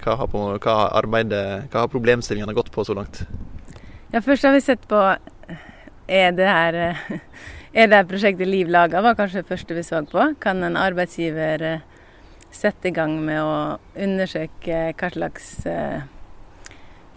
hva, 0.00 0.16
har, 0.22 0.30
hva, 0.32 0.76
arbeidet, 0.96 1.68
hva 1.68 1.84
har 1.84 1.92
problemstillingene 1.92 2.56
gått 2.56 2.72
på 2.72 2.84
så 2.86 2.96
langt? 2.96 3.22
Ja, 4.10 4.22
Først 4.24 4.46
har 4.46 4.56
vi 4.56 4.62
sett 4.64 4.88
på 4.90 4.98
er 6.10 6.32
det 6.34 6.48
her 6.48 6.78
er 7.80 7.90
det 7.92 8.06
prosjektet 8.10 8.48
Liv 8.48 8.70
laga, 8.72 9.02
var 9.04 9.18
kanskje 9.18 9.42
det 9.42 9.50
første 9.52 9.76
vi 9.76 9.84
så 9.86 10.02
på. 10.08 10.32
Kan 10.42 10.64
en 10.66 10.78
arbeidsgiver 10.80 11.66
eh, 11.66 11.84
sette 12.50 12.90
i 12.90 12.94
gang 12.94 13.20
med 13.22 13.38
å 13.42 13.52
undersøke 13.94 14.80
hva 14.98 15.10
slags 15.14 15.52
eh, 15.70 16.00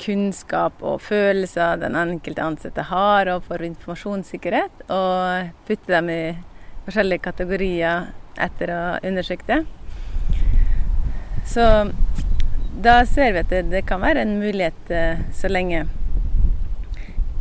kunnskap 0.04 0.82
og 0.86 1.02
følelser 1.02 1.80
den 1.82 1.96
enkelte 1.98 2.44
ansatte 2.44 2.86
har 2.90 3.32
overfor 3.32 3.64
informasjonssikkerhet, 3.66 4.84
og 4.94 5.54
putte 5.68 5.94
dem 5.94 6.12
i 6.12 6.22
forskjellige 6.86 7.24
kategorier 7.24 8.12
etter 8.42 8.72
å 8.74 8.80
ha 8.88 8.94
undersøkt 9.04 9.50
det. 9.50 9.64
Så 11.46 11.66
da 12.84 13.04
ser 13.06 13.36
vi 13.36 13.44
at 13.44 13.52
det, 13.52 13.66
det 13.72 13.84
kan 13.86 14.02
være 14.02 14.24
en 14.24 14.40
mulighet 14.42 14.90
eh, 14.94 15.22
så 15.36 15.52
lenge 15.52 15.86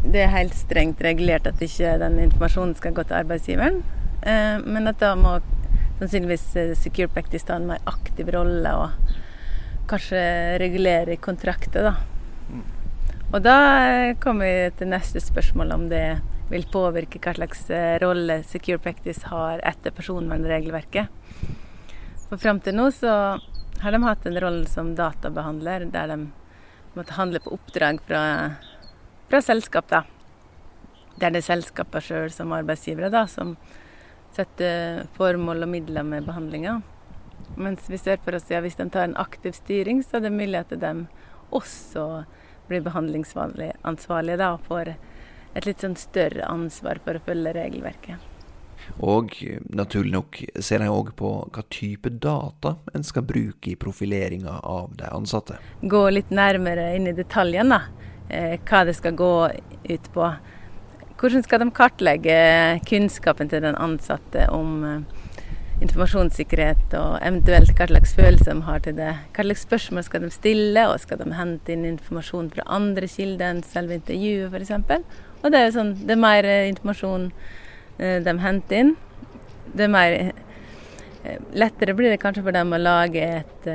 det 0.03 0.25
er 0.25 0.33
helt 0.35 0.55
strengt 0.59 1.01
regulert 1.05 1.47
at 1.47 1.61
ikke 1.63 1.95
den 2.03 2.19
informasjonen 2.25 2.75
skal 2.79 2.95
gå 2.97 3.05
til 3.07 3.21
arbeidsgiveren. 3.21 3.83
Eh, 4.27 4.59
men 4.67 4.91
at 4.91 4.99
da 5.03 5.15
må 5.19 5.37
sannsynligvis 6.01 6.47
eh, 6.59 6.73
Secure 6.79 7.11
Practice 7.13 7.47
ta 7.47 7.57
en 7.59 7.69
mer 7.71 7.83
aktiv 7.89 8.29
rolle 8.35 8.75
og 8.79 9.13
kanskje 9.91 10.23
regulere 10.63 11.19
kontrakter, 11.23 11.91
da. 11.91 11.95
Mm. 12.51 12.65
Og 13.33 13.39
da 13.45 13.57
kommer 14.21 14.49
vi 14.49 14.77
til 14.79 14.91
neste 14.93 15.23
spørsmål 15.23 15.75
om 15.77 15.89
det 15.93 16.05
vil 16.51 16.67
påvirke 16.73 17.21
hva 17.23 17.35
slags 17.37 17.69
eh, 17.71 17.99
rolle 18.03 18.43
Secure 18.47 18.81
Practice 18.83 19.29
har 19.31 19.63
etter 19.69 19.95
personvernregelverket. 19.95 21.09
For 22.29 22.41
fram 22.41 22.61
til 22.65 22.77
nå 22.79 22.89
så 22.97 23.13
har 23.83 23.93
de 23.93 24.03
hatt 24.05 24.27
en 24.27 24.41
rolle 24.41 24.69
som 24.71 24.95
databehandler, 24.97 25.87
der 25.93 26.11
de 26.13 26.19
måtte 26.95 27.17
handle 27.17 27.41
på 27.43 27.55
oppdrag 27.57 28.01
fra, 28.07 28.23
fra 29.29 29.41
selskap, 29.43 29.89
da. 29.91 30.03
Der 31.21 31.33
det 31.33 31.43
er 31.43 31.49
selskapene 31.51 32.05
sjøl 32.05 32.31
som 32.33 32.55
arbeidsgivere 32.57 33.11
da, 33.13 33.27
som 33.29 33.57
setter 34.33 35.05
formål 35.17 35.67
og 35.67 35.73
midler 35.75 36.07
med 36.09 36.29
behandlinga. 36.29 36.79
Mens 37.61 37.89
vi 37.91 37.99
ser 38.01 38.21
for 38.25 38.37
oss 38.39 38.49
ja, 38.49 38.63
hvis 38.65 38.79
de 38.79 38.89
tar 38.93 39.09
en 39.09 39.19
aktiv 39.21 39.53
styring, 39.57 40.01
så 40.05 40.19
er 40.19 40.27
det 40.27 40.33
mulig 40.37 40.63
at 40.63 40.73
de 40.73 40.93
også 41.53 42.25
blir 42.69 42.85
behandlingsansvarlige 42.87 44.39
da, 44.41 44.55
for 44.69 44.95
et 45.55 45.67
litt 45.69 45.83
sånn 45.85 45.97
større 46.01 46.47
ansvar 46.49 47.01
for 47.05 47.19
å 47.19 47.25
følge 47.27 47.55
regelverket. 47.57 48.29
Og 49.07 49.35
naturlig 49.71 50.13
nok 50.13 50.39
ser 50.59 50.83
jeg 50.83 50.93
òg 50.93 51.13
på 51.19 51.31
hva 51.55 51.63
type 51.71 52.11
data 52.23 52.75
en 52.95 53.05
skal 53.07 53.25
bruke 53.27 53.71
i 53.71 53.79
profileringa 53.79 54.59
av 54.59 54.97
de 54.99 55.07
ansatte. 55.07 55.59
Gå 55.83 56.03
litt 56.11 56.33
nærmere 56.35 56.91
inn 56.97 57.07
i 57.07 57.17
detaljene. 57.17 57.79
Eh, 58.29 58.59
hva 58.59 58.85
det 58.89 58.97
skal 58.99 59.15
gå 59.19 59.35
ut 59.87 60.13
på. 60.15 60.33
Hvordan 61.21 61.45
skal 61.47 61.63
de 61.63 61.71
kartlegge 61.71 62.37
kunnskapen 62.89 63.51
til 63.53 63.63
den 63.63 63.79
ansatte 63.79 64.49
om 64.51 64.83
eh, 64.89 65.23
informasjonssikkerhet, 65.83 66.95
og 66.99 67.17
eventuelt 67.27 67.73
hva 67.75 67.89
slags 67.91 68.15
følelse 68.19 68.53
de 68.53 68.67
har 68.67 68.83
til 68.85 68.97
det. 68.99 69.11
Hva 69.35 69.47
slags 69.47 69.65
spørsmål 69.67 70.07
skal 70.07 70.25
de 70.25 70.31
stille, 70.35 70.87
og 70.89 71.01
skal 71.03 71.21
de 71.23 71.35
hente 71.39 71.75
inn 71.75 71.87
informasjon 71.89 72.53
fra 72.55 72.67
andre 72.79 73.11
kilder 73.11 73.51
enn 73.51 73.63
selve 73.67 73.99
intervjuet 73.99 74.53
f.eks. 74.53 75.32
Og 75.43 75.51
det 75.51 75.59
er, 75.59 75.75
sånn, 75.75 75.93
det 76.07 76.15
er 76.15 76.23
mer 76.23 76.47
eh, 76.47 76.69
informasjon 76.71 77.27
eh, 77.99 78.19
de 78.23 78.37
henter 78.45 78.85
inn. 78.85 78.95
Det 79.73 79.87
er 79.89 79.93
mer 79.93 80.17
eh, 80.21 80.33
Lettere 81.55 81.95
blir 81.95 82.11
det 82.11 82.19
kanskje 82.23 82.43
for 82.43 82.55
dem 82.55 82.73
å 82.75 82.81
lage 82.83 83.23
et 83.23 83.67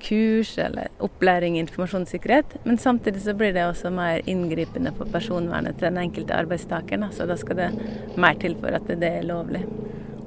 kurs 0.00 0.54
eller 0.56 0.88
opplæring 1.04 1.58
i 1.58 1.60
informasjonssikkerhet. 1.60 2.54
Men 2.64 2.78
samtidig 2.80 3.20
så 3.26 3.34
blir 3.36 3.52
det 3.52 3.66
også 3.66 3.92
mer 3.92 4.22
inngripende 4.24 4.94
for 4.96 5.10
personvernet 5.12 5.76
til 5.76 5.90
den 5.90 6.00
enkelte 6.00 6.38
arbeidstakeren. 6.40 7.04
Så 7.12 7.28
da 7.28 7.36
skal 7.36 7.60
det 7.60 7.68
mer 8.16 8.40
til 8.40 8.56
for 8.56 8.72
at 8.72 8.88
det 8.88 9.10
er 9.18 9.28
lovlig. 9.28 9.60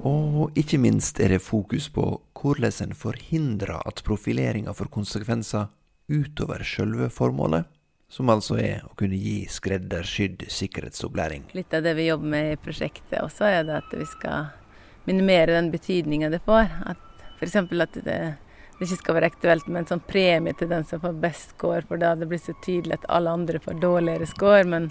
Og 0.06 0.54
ikke 0.54 0.78
minst 0.78 1.17
er 1.17 1.34
det 1.34 1.41
fokus 1.41 1.89
på 1.89 2.06
hvordan 2.38 2.78
en 2.86 2.93
forhindrer 2.93 3.82
at 3.82 4.04
profileringa 4.06 4.78
får 4.78 4.93
konsekvenser 4.93 5.65
utover 6.13 6.62
selve 6.62 7.10
formålet, 7.10 7.65
som 8.15 8.30
altså 8.32 8.56
er 8.62 8.86
å 8.88 8.93
kunne 8.95 9.17
gi 9.19 9.41
skreddersydd 9.51 10.45
sikkerhetsopplæring. 10.51 11.49
Litt 11.58 11.73
av 11.75 11.84
det 11.84 11.97
vi 11.97 12.08
jobber 12.08 12.32
med 12.32 12.54
i 12.54 12.62
prosjektet 12.62 13.17
også, 13.19 13.49
er 13.49 13.65
det 13.67 13.82
at 13.82 13.91
vi 13.91 14.08
skal 14.08 14.54
minimere 15.10 15.58
den 15.58 15.67
betydninga 15.73 16.30
det 16.32 16.39
får. 16.45 16.71
At 16.93 17.01
F.eks. 17.36 17.58
at 17.60 17.97
det, 18.06 18.06
det, 18.06 18.88
ikke 18.88 19.01
skal 19.01 19.19
være 19.19 19.32
aktuelt 19.34 19.67
med 19.67 19.82
en 19.82 19.89
sånn 19.89 20.06
premie 20.08 20.56
til 20.56 20.71
den 20.71 20.88
som 20.88 21.04
får 21.04 21.19
best 21.25 21.58
score, 21.58 21.84
for 21.89 21.99
da 21.99 22.13
det 22.15 22.30
blir 22.32 22.39
så 22.39 22.56
tydelig 22.63 23.01
at 23.01 23.10
alle 23.12 23.36
andre 23.36 23.60
får 23.60 23.84
dårligere 23.84 24.32
score. 24.32 24.63
Men, 24.71 24.89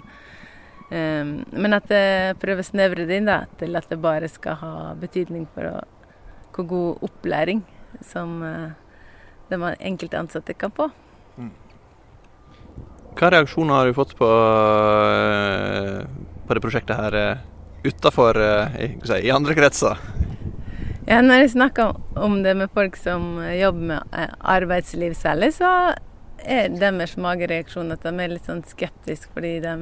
um, 0.93 1.35
men 1.49 1.79
at 1.79 1.89
det 1.89 2.37
prøver 2.45 2.61
å 2.61 2.69
snevre 2.69 3.09
det 3.09 3.21
inn 3.23 3.31
da, 3.31 3.41
til 3.57 3.73
at 3.81 3.89
det 3.89 4.01
bare 4.05 4.29
skal 4.29 4.61
ha 4.61 4.75
betydning 5.01 5.49
for 5.57 5.73
å, 5.73 5.75
hvor 6.53 6.69
god 6.69 7.09
opplæring 7.09 7.65
som 8.05 8.37
uh, 8.45 8.69
den 9.49 9.65
enkelte 9.79 10.21
ansatte 10.21 10.53
kan 10.53 10.77
få. 10.77 10.91
Mm. 11.41 11.55
Hva 13.15 13.29
reaksjoner 13.31 13.77
har 13.77 13.87
du 13.87 13.95
fått 13.95 14.15
på, 14.19 14.27
eh, 14.27 16.01
på 16.47 16.55
det 16.57 16.63
prosjektet 16.63 16.97
her 16.99 17.15
eh, 17.15 17.43
utafor 17.85 18.35
i, 18.81 18.89
i 19.21 19.31
andre 19.31 19.55
kretser? 19.55 20.01
Ja, 21.05 21.21
når 21.21 21.43
jeg 21.43 21.53
snakker 21.53 21.93
om 22.17 22.39
det 22.43 22.55
med 22.57 22.71
folk 22.73 22.97
som 22.97 23.37
jobber 23.53 23.87
med 23.91 24.17
eh, 24.17 24.31
arbeidsliv 24.55 25.13
særlig, 25.15 25.53
så 25.59 25.69
er 26.43 26.75
deres 26.75 27.15
magereaksjon 27.21 27.93
at 27.93 28.03
de 28.03 28.11
er 28.19 28.33
litt 28.33 28.49
sånn 28.49 28.65
skeptiske 28.67 29.31
fordi 29.31 29.53
de, 29.63 29.75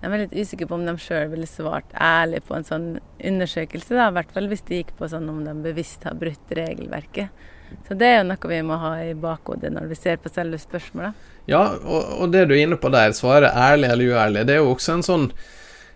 de 0.00 0.08
er 0.08 0.22
litt 0.22 0.36
usikre 0.38 0.68
på 0.70 0.78
om 0.78 0.86
de 0.86 0.94
sjøl 1.02 1.28
ville 1.34 1.48
svart 1.50 1.90
ærlig 1.98 2.44
på 2.46 2.56
en 2.56 2.64
sånn 2.64 2.86
undersøkelse. 3.18 3.92
da, 3.92 4.08
I 4.08 4.16
hvert 4.16 4.32
fall 4.32 4.48
hvis 4.52 4.64
det 4.70 4.80
gikk 4.80 4.94
på 4.96 5.10
sånn 5.10 5.28
om 5.32 5.42
de 5.44 5.56
bevisst 5.66 6.06
har 6.08 6.16
brutt 6.16 6.56
regelverket. 6.56 7.44
Så 7.88 7.96
det 7.98 8.08
er 8.08 8.18
jo 8.20 8.28
noe 8.28 8.50
vi 8.50 8.60
må 8.66 8.78
ha 8.80 8.92
i 9.04 9.14
bakhodet 9.18 9.72
når 9.74 9.90
vi 9.90 9.98
ser 9.98 10.20
på 10.22 10.32
selve 10.32 10.60
spørsmålet. 10.62 11.26
Ja, 11.50 11.64
og, 11.76 12.14
og 12.20 12.32
det 12.32 12.46
du 12.48 12.54
er 12.56 12.62
inne 12.64 12.78
på 12.80 12.92
der, 12.92 13.12
svaret 13.16 13.52
ærlig 13.52 13.90
eller 13.92 14.14
uærlig, 14.14 14.46
det 14.48 14.56
er 14.56 14.62
jo 14.62 14.72
også 14.72 14.96
en 14.96 15.04
sånn 15.04 15.26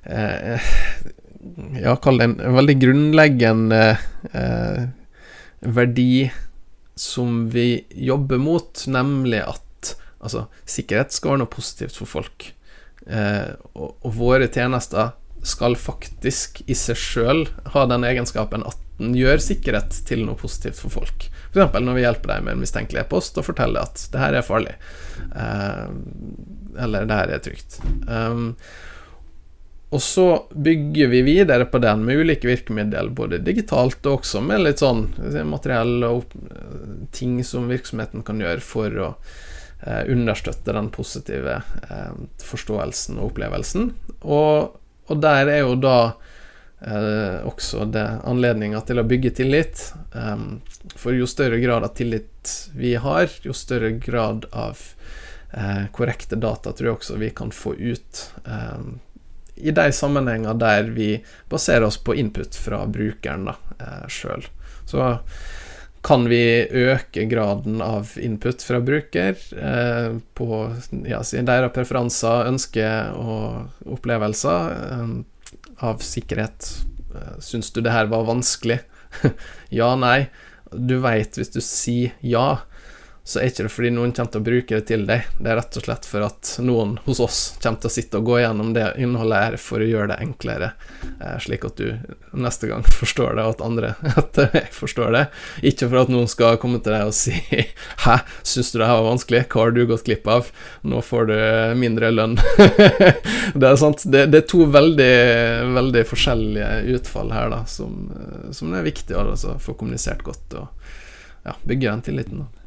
eh, 0.05 0.69
ja, 1.79 1.95
kall 2.03 2.21
det 2.21 2.29
en 2.29 2.37
veldig 2.59 2.77
grunnleggende 2.83 3.83
eh, 4.33 4.83
verdi 5.61 6.29
som 6.99 7.47
vi 7.53 7.85
jobber 7.95 8.41
mot, 8.43 8.85
nemlig 8.91 9.41
at 9.47 9.95
altså, 10.19 10.47
sikkerhet 10.69 11.15
skal 11.15 11.35
være 11.35 11.45
noe 11.45 11.53
positivt 11.53 11.99
for 11.99 12.11
folk. 12.11 12.51
Eh, 13.07 13.55
og, 13.73 13.95
og, 14.03 14.11
våre 14.19 14.51
tjenester 14.53 15.15
skal 15.47 15.79
faktisk 15.79 16.61
i 16.67 16.77
seg 16.77 16.99
sjøl 16.99 17.45
ha 17.73 17.87
den 17.89 18.05
egenskapen 18.05 18.67
at 18.67 18.81
den 18.99 19.15
gjør 19.17 19.39
sikkerhet 19.41 20.01
til 20.09 20.25
noe 20.27 20.37
positivt 20.39 20.81
for 20.83 20.93
folk. 20.93 21.29
F.eks. 21.53 21.81
når 21.81 21.97
vi 21.97 22.05
hjelper 22.05 22.35
deg 22.35 22.45
med 22.45 22.57
en 22.57 22.63
mistenkelig 22.63 23.03
e-post 23.03 23.39
og 23.41 23.47
forteller 23.49 23.89
at 23.89 24.05
det 24.13 24.21
her 24.21 24.37
er 24.39 24.47
farlig, 24.47 24.77
eh, 25.33 25.89
eller 26.85 27.09
det 27.09 27.19
her 27.23 27.35
er 27.35 27.43
trygt. 27.45 27.81
Um, 28.07 28.53
og 29.89 30.03
så 30.05 30.27
bygger 30.53 31.09
vi 31.09 31.23
videre 31.25 31.65
på 31.65 31.81
den 31.81 32.03
med 32.05 32.21
ulike 32.21 32.49
virkemidler, 32.49 33.09
både 33.09 33.41
digitalt 33.41 34.05
og 34.05 34.19
også 34.19 34.43
med 34.45 34.61
litt 34.67 34.83
sånn 34.83 35.07
materiell 35.49 36.05
og 36.05 36.35
ting 37.17 37.39
som 37.45 37.71
virksomheten 37.73 38.25
kan 38.27 38.43
gjøre 38.43 38.61
for 38.61 38.99
å 39.01 39.09
eh, 39.81 40.03
understøtte 40.13 40.77
den 40.77 40.91
positive 40.93 41.63
eh, 41.89 42.13
forståelsen 42.45 43.17
og 43.17 43.31
opplevelsen. 43.31 43.89
Og, 44.29 44.77
og 45.09 45.25
der 45.25 45.55
er 45.55 45.63
jo 45.65 45.79
da 45.81 45.99
eh, 46.81 47.41
også 47.49 47.85
det 47.93 48.07
anledninga 48.29 48.81
til 48.87 49.01
å 49.01 49.07
bygge 49.09 49.35
tillit. 49.41 49.83
Um, 50.13 50.61
for 50.97 51.17
jo 51.17 51.27
større 51.29 51.61
grad 51.63 51.87
av 51.87 51.95
tillit 51.99 52.55
vi 52.77 52.95
har, 52.95 53.29
jo 53.43 53.57
større 53.57 53.91
grad 53.99 54.47
av 54.53 54.81
eh, 55.53 55.85
korrekte 55.93 56.39
data 56.41 56.73
tror 56.73 56.91
jeg 56.93 57.01
også 57.01 57.21
vi 57.21 57.31
kan 57.35 57.53
få 57.55 57.75
ut. 57.75 58.25
Um, 58.45 58.99
i 59.59 59.71
de 59.75 59.93
sammenhenger 59.93 60.55
der 60.55 60.91
vi 60.95 61.25
baserer 61.51 61.89
oss 61.89 61.99
på 61.99 62.15
input 62.15 62.57
fra 62.57 62.85
brukeren 62.87 63.49
eh, 63.51 64.05
sjøl. 64.09 64.47
Så 64.87 65.17
kan 66.03 66.29
vi 66.31 66.69
øke 66.71 67.25
graden 67.25 67.83
av 67.83 68.13
input 68.23 68.63
fra 68.63 68.81
bruker 68.81 69.35
eh, 69.59 70.15
på 70.35 70.61
ja, 71.09 71.23
deres 71.23 71.75
preferanser, 71.75 72.47
ønsker 72.53 73.19
og 73.19 73.91
opplevelser 73.99 74.77
eh, 74.93 75.11
av 75.85 76.03
sikkerhet. 76.05 76.71
Eh, 77.15 77.39
syns 77.41 77.71
du 77.73 77.81
det 77.85 77.95
her 77.95 78.11
var 78.11 78.27
vanskelig? 78.29 78.81
ja, 79.81 79.95
nei. 79.97 80.29
Du 80.73 80.99
veit 81.01 81.39
hvis 81.39 81.55
du 81.55 81.61
sier 81.65 82.17
ja, 82.21 82.61
så 83.29 83.43
er 83.43 83.51
ikke 83.51 83.67
det 83.67 83.71
fordi 83.75 83.89
noen 83.93 84.13
kommer 84.17 84.33
til 84.33 84.41
å 84.41 84.45
bruke 84.47 84.77
det 84.79 84.87
til 84.89 85.03
deg. 85.05 85.27
Det 85.37 85.51
er 85.53 85.59
rett 85.59 85.77
og 85.77 85.85
slett 85.85 86.07
for 86.09 86.25
at 86.25 86.53
noen 86.65 86.95
hos 87.05 87.19
oss 87.21 87.41
kommer 87.61 87.83
til 87.83 87.91
å 87.91 87.93
sitte 87.93 88.23
og 88.23 88.31
gå 88.31 88.39
gjennom 88.41 88.71
det 88.73 88.87
innholdet 89.05 89.43
her 89.43 89.57
for 89.61 89.85
å 89.85 89.89
gjøre 89.89 90.15
det 90.15 90.17
enklere, 90.25 90.71
eh, 91.11 91.35
slik 91.45 91.67
at 91.69 91.77
du 91.77 92.17
neste 92.33 92.71
gang 92.71 92.87
forstår 93.01 93.37
det, 93.37 93.45
og 93.45 93.59
at 93.59 93.65
andre 93.67 93.93
etter 94.23 94.49
deg 94.55 94.73
forstår 94.73 95.13
det. 95.13 95.23
Ikke 95.61 95.91
for 95.91 96.01
at 96.01 96.15
noen 96.15 96.33
skal 96.33 96.57
komme 96.63 96.81
til 96.81 96.97
deg 96.97 97.11
og 97.11 97.13
si 97.19 97.37
'hæ, 98.07 98.17
syns 98.49 98.73
du 98.73 98.81
det 98.81 98.89
her 98.89 99.03
var 99.03 99.11
vanskelig, 99.11 99.45
hva 99.45 99.67
har 99.67 99.77
du 99.77 99.85
gått 99.93 100.09
glipp 100.09 100.33
av', 100.33 100.49
nå 100.89 101.05
får 101.05 101.29
du 101.29 101.39
mindre 101.85 102.15
lønn. 102.15 102.41
det 103.61 103.75
er 103.75 103.77
sant, 103.77 104.09
det, 104.09 104.31
det, 104.33 104.41
er 104.41 104.49
to 104.49 104.65
veldig, 104.73 105.15
veldig 105.77 106.09
forskjellige 106.09 106.97
utfall 106.97 107.37
her, 107.37 107.53
da, 107.53 107.67
som, 107.69 108.07
eh, 108.17 108.49
som 108.57 108.73
er 108.73 108.89
viktig 108.89 109.21
å 109.21 109.29
få 109.61 109.77
kommunisert 109.77 110.25
godt 110.25 110.63
og 110.63 110.95
ja, 111.45 111.61
bygge 111.69 111.91
den 111.91 112.09
tilliten. 112.09 112.47
da. 112.47 112.58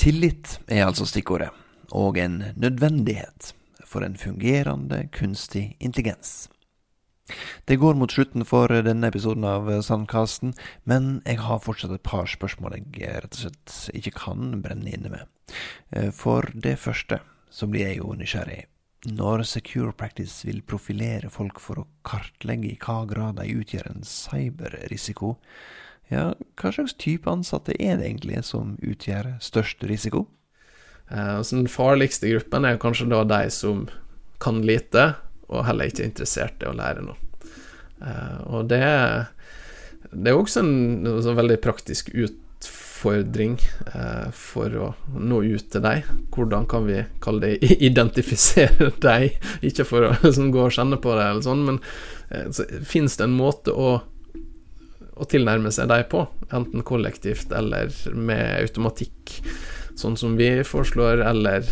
Tillit 0.00 0.54
er 0.64 0.86
altså 0.86 1.04
stikkordet, 1.04 1.50
og 1.92 2.16
en 2.16 2.38
nødvendighet 2.56 3.50
for 3.84 4.00
en 4.00 4.14
fungerende 4.16 5.02
kunstig 5.12 5.74
intelligens. 5.76 6.48
Det 7.68 7.76
går 7.76 7.98
mot 8.00 8.12
slutten 8.12 8.46
for 8.48 8.72
denne 8.72 9.10
episoden 9.12 9.44
av 9.44 9.68
Sandkasten, 9.84 10.54
men 10.88 11.18
jeg 11.28 11.42
har 11.44 11.60
fortsatt 11.60 11.92
et 11.92 12.06
par 12.06 12.30
spørsmål 12.32 12.78
jeg 12.78 13.12
rett 13.12 13.36
og 13.36 13.42
slett 13.42 13.76
ikke 14.00 14.14
kan 14.16 14.62
brenne 14.64 14.88
inne 14.88 15.12
med. 15.12 15.52
Eh, 15.92 16.08
for 16.16 16.48
det 16.54 16.78
første 16.80 17.20
så 17.52 17.68
blir 17.68 17.90
jeg 17.90 18.00
jo 18.00 18.14
nysgjerrig. 18.16 18.62
Når 19.12 19.44
Secure 19.52 19.92
Practice 19.92 20.48
vil 20.48 20.64
profilere 20.64 21.28
folk 21.28 21.60
for 21.60 21.84
å 21.84 21.88
kartlegge 22.08 22.72
i 22.72 22.80
hva 22.80 23.02
grad 23.04 23.36
de 23.36 23.52
utgjør 23.52 23.92
en 23.92 24.08
cyberrisiko, 24.08 25.34
ja, 26.10 26.32
hva 26.58 26.72
slags 26.74 26.96
type 26.98 27.30
ansatte 27.30 27.76
er 27.78 28.00
det 28.00 28.08
egentlig 28.08 28.42
som 28.48 28.74
utgjør 28.82 29.36
størst 29.42 29.84
risiko? 29.86 30.26
Eh, 31.10 31.36
altså 31.38 31.58
den 31.58 31.70
farligste 31.70 32.30
gruppen 32.30 32.66
er 32.66 32.80
kanskje 32.82 33.10
da 33.10 33.22
de 33.26 33.44
som 33.54 33.86
kan 34.42 34.62
lite, 34.66 35.12
og 35.50 35.66
heller 35.66 35.90
ikke 35.90 36.04
er 36.04 36.10
interessert 36.10 36.62
i 36.62 36.70
å 36.70 36.76
lære 36.76 37.06
noe. 37.06 37.18
Eh, 38.02 38.36
og 38.50 38.70
det, 38.70 38.84
det 40.10 40.32
er 40.32 40.38
også 40.38 40.64
en, 40.64 40.76
en 41.00 41.16
altså, 41.16 41.34
veldig 41.38 41.58
praktisk 41.62 42.12
utfordring 42.14 43.58
eh, 43.94 44.28
for 44.34 44.78
å 44.82 44.92
nå 45.14 45.42
ut 45.46 45.66
til 45.70 45.86
deg. 45.86 46.10
Hvordan 46.34 46.66
kan 46.70 46.86
vi 46.90 47.02
kalle 47.22 47.52
det 47.52 47.74
identifisere 47.90 48.90
deg, 49.02 49.38
ikke 49.70 49.86
for 49.86 50.10
å 50.10 50.14
liksom, 50.22 50.50
gå 50.54 50.66
og 50.66 50.74
kjenne 50.74 50.98
på 51.02 51.14
det, 51.14 51.26
eller 51.26 51.46
sånn, 51.46 51.66
men 51.70 51.84
så, 52.54 52.62
fins 52.86 53.16
det 53.18 53.26
en 53.26 53.34
måte 53.34 53.74
å 53.74 54.00
å 55.20 55.28
tilnærme 55.28 55.72
seg 55.74 55.90
dem 55.90 56.06
på, 56.10 56.24
enten 56.48 56.84
kollektivt 56.86 57.52
eller 57.52 57.92
med 58.16 58.62
automatikk, 58.62 59.34
sånn 60.00 60.16
som 60.16 60.36
vi 60.38 60.48
foreslår, 60.64 61.20
eller 61.28 61.66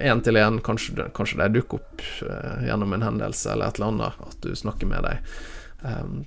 én 0.00 0.22
til 0.24 0.40
én, 0.40 0.60
kanskje, 0.64 1.10
kanskje 1.16 1.42
de 1.42 1.58
dukker 1.58 1.82
opp 1.82 2.04
uh, 2.24 2.62
gjennom 2.64 2.96
en 2.96 3.04
hendelse 3.04 3.52
eller 3.52 3.68
et 3.68 3.80
eller 3.80 3.92
annet, 3.92 4.22
at 4.30 4.38
du 4.46 4.54
snakker 4.56 4.88
med 4.88 5.04
dem. 5.04 5.34
Um, 5.84 6.22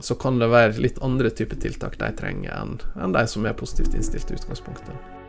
så 0.00 0.16
kan 0.20 0.38
det 0.40 0.48
være 0.52 0.80
litt 0.80 1.00
andre 1.04 1.32
typer 1.32 1.60
tiltak 1.60 1.98
de 2.00 2.08
trenger 2.16 2.52
enn 2.56 2.78
en 3.00 3.16
de 3.16 3.24
som 3.28 3.44
er 3.48 3.56
positivt 3.56 3.96
innstilt 3.96 4.32
i 4.32 4.38
utgangspunktet. 4.40 5.19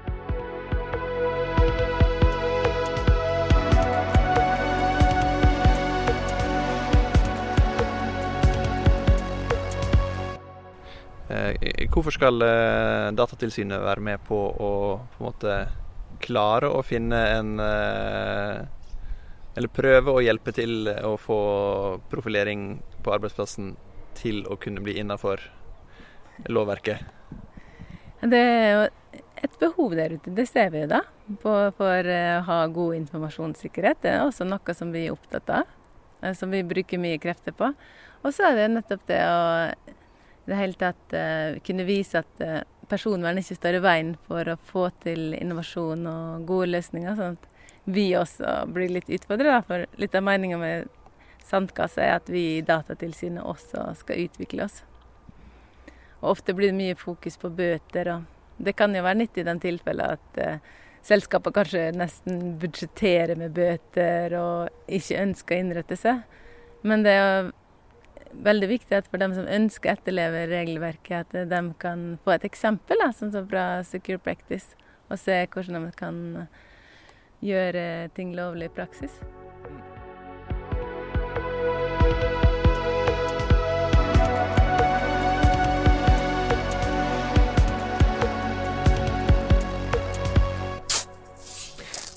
Hvorfor 11.91 12.15
skal 12.15 12.43
eh, 12.45 13.11
Datatilsynet 13.15 13.81
være 13.83 14.03
med 14.03 14.21
på 14.27 14.37
å 14.37 14.71
på 15.13 15.21
en 15.21 15.27
måte 15.27 15.55
klare 16.21 16.69
å 16.69 16.83
finne 16.85 17.19
en 17.37 17.53
eh, 17.63 18.61
Eller 19.57 19.73
prøve 19.73 20.13
å 20.13 20.23
hjelpe 20.23 20.53
til 20.55 20.87
å 20.87 21.15
få 21.19 21.39
profilering 22.11 22.81
på 23.03 23.13
arbeidsplassen 23.15 23.73
til 24.15 24.45
å 24.47 24.55
kunne 24.59 24.83
bli 24.83 24.97
innafor 25.01 25.43
lovverket? 26.47 27.01
Det 28.21 28.39
er 28.39 28.69
jo 28.71 28.85
et 29.41 29.57
behov 29.59 29.95
der 29.97 30.15
ute, 30.15 30.31
det 30.37 30.45
ser 30.47 30.69
vi 30.71 30.83
jo 30.83 30.91
da. 30.91 31.01
For 31.41 32.07
å 32.15 32.19
ha 32.47 32.59
god 32.71 32.95
informasjonssikkerhet. 32.99 34.03
Det 34.03 34.11
er 34.13 34.23
også 34.23 34.45
noe 34.47 34.75
som 34.77 34.91
vi 34.93 35.07
er 35.07 35.15
opptatt 35.15 35.51
av. 35.51 35.71
Som 36.37 36.53
vi 36.53 36.61
bruker 36.63 37.01
mye 37.01 37.19
krefter 37.19 37.55
på. 37.57 37.71
Og 38.21 38.35
så 38.35 38.51
er 38.51 38.59
det 38.59 38.67
nettopp 38.75 39.03
det 39.09 39.19
å 39.25 39.41
det 40.51 40.59
hele 40.59 40.77
tatt 40.77 41.15
kunne 41.65 41.87
vise 41.87 42.19
at 42.19 42.43
personvern 42.91 43.39
ikke 43.39 43.55
står 43.55 43.77
i 43.77 43.81
veien 43.85 44.11
for 44.27 44.47
å 44.51 44.57
få 44.67 44.89
til 45.03 45.31
innovasjon 45.37 46.03
og 46.11 46.45
gode 46.49 46.73
løsninger. 46.73 47.15
sånn 47.15 47.39
at 47.39 47.47
vi 47.85 48.11
også 48.15 48.65
blir 48.73 48.91
litt 48.91 49.09
utfordra. 49.09 49.61
For 49.65 49.85
litt 49.99 50.15
av 50.15 50.25
meninga 50.25 50.59
med 50.61 50.89
Sandkassa 51.45 52.03
er 52.03 52.19
at 52.19 52.29
vi 52.29 52.43
i 52.57 52.65
Datatilsynet 52.65 53.43
også 53.43 53.91
skal 53.99 54.27
utvikle 54.27 54.67
oss. 54.67 54.81
Og 56.21 56.35
ofte 56.35 56.53
blir 56.53 56.69
det 56.69 56.77
mye 56.77 56.99
fokus 56.99 57.39
på 57.41 57.49
bøter, 57.49 58.11
og 58.13 58.61
det 58.61 58.75
kan 58.77 58.93
jo 58.93 59.01
være 59.01 59.23
nyttig 59.23 59.41
i 59.41 59.47
den 59.47 59.61
tilfellet 59.61 60.19
at 60.19 60.37
eh, 60.37 60.59
selskaper 61.01 61.53
kanskje 61.55 61.87
nesten 61.97 62.59
budsjetterer 62.61 63.39
med 63.39 63.55
bøter 63.57 64.35
og 64.37 64.91
ikke 64.99 65.23
ønsker 65.23 65.57
å 65.57 65.63
innrette 65.63 65.97
seg. 65.97 66.21
Men 66.85 67.01
det 67.05 67.15
er 67.17 67.49
veldig 68.33 68.69
viktig 68.71 68.97
at 68.97 69.09
for 69.11 69.21
dem 69.21 69.35
som 69.35 69.49
ønsker 69.49 69.91
å 69.91 69.95
etterleve 69.95 70.45
regelverket, 70.51 71.35
at 71.35 71.49
de 71.51 71.61
kan 71.81 72.05
få 72.23 72.35
et 72.35 72.47
eksempel, 72.47 72.99
da, 73.03 73.11
sånn 73.15 73.33
som 73.35 73.47
fra 73.51 73.83
Secure 73.87 74.21
Practice, 74.21 74.77
og 75.11 75.19
se 75.19 75.43
hvordan 75.51 75.87
de 75.89 75.93
kan 75.97 76.17
gjøre 77.41 78.09
ting 78.15 78.35
lovlig 78.37 78.69
i 78.69 78.75
praksis. 78.75 79.21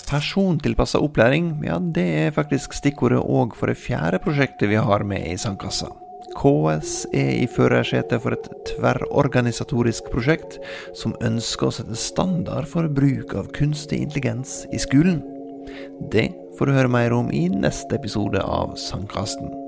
Persontilpassa 0.05 1.01
opplæring, 1.01 1.65
ja, 1.65 1.79
det 1.81 2.05
er 2.05 2.31
faktisk 2.31 2.77
stikkordet 2.77 3.19
òg 3.19 3.57
for 3.57 3.67
det 3.67 3.81
fjerde 3.81 4.21
prosjektet 4.23 4.69
vi 4.71 4.79
har 4.79 5.03
med 5.03 5.25
i 5.27 5.35
Sandkassa. 5.41 5.89
KS 6.35 6.93
er 7.15 7.31
i 7.39 7.47
førersetet 7.49 8.21
for 8.23 8.35
et 8.35 8.49
tverrorganisatorisk 8.69 10.09
prosjekt 10.13 10.59
som 10.97 11.15
ønsker 11.25 11.69
å 11.69 11.75
sette 11.79 11.99
standard 11.99 12.69
for 12.69 12.91
bruk 12.91 13.35
av 13.39 13.51
kunstig 13.55 14.03
intelligens 14.03 14.63
i 14.75 14.81
skolen. 14.81 15.21
Det 16.11 16.29
får 16.59 16.69
du 16.69 16.77
høre 16.77 16.91
mer 16.91 17.15
om 17.15 17.31
i 17.33 17.47
neste 17.51 17.97
episode 17.97 18.41
av 18.43 18.75
Sandkasten. 18.79 19.64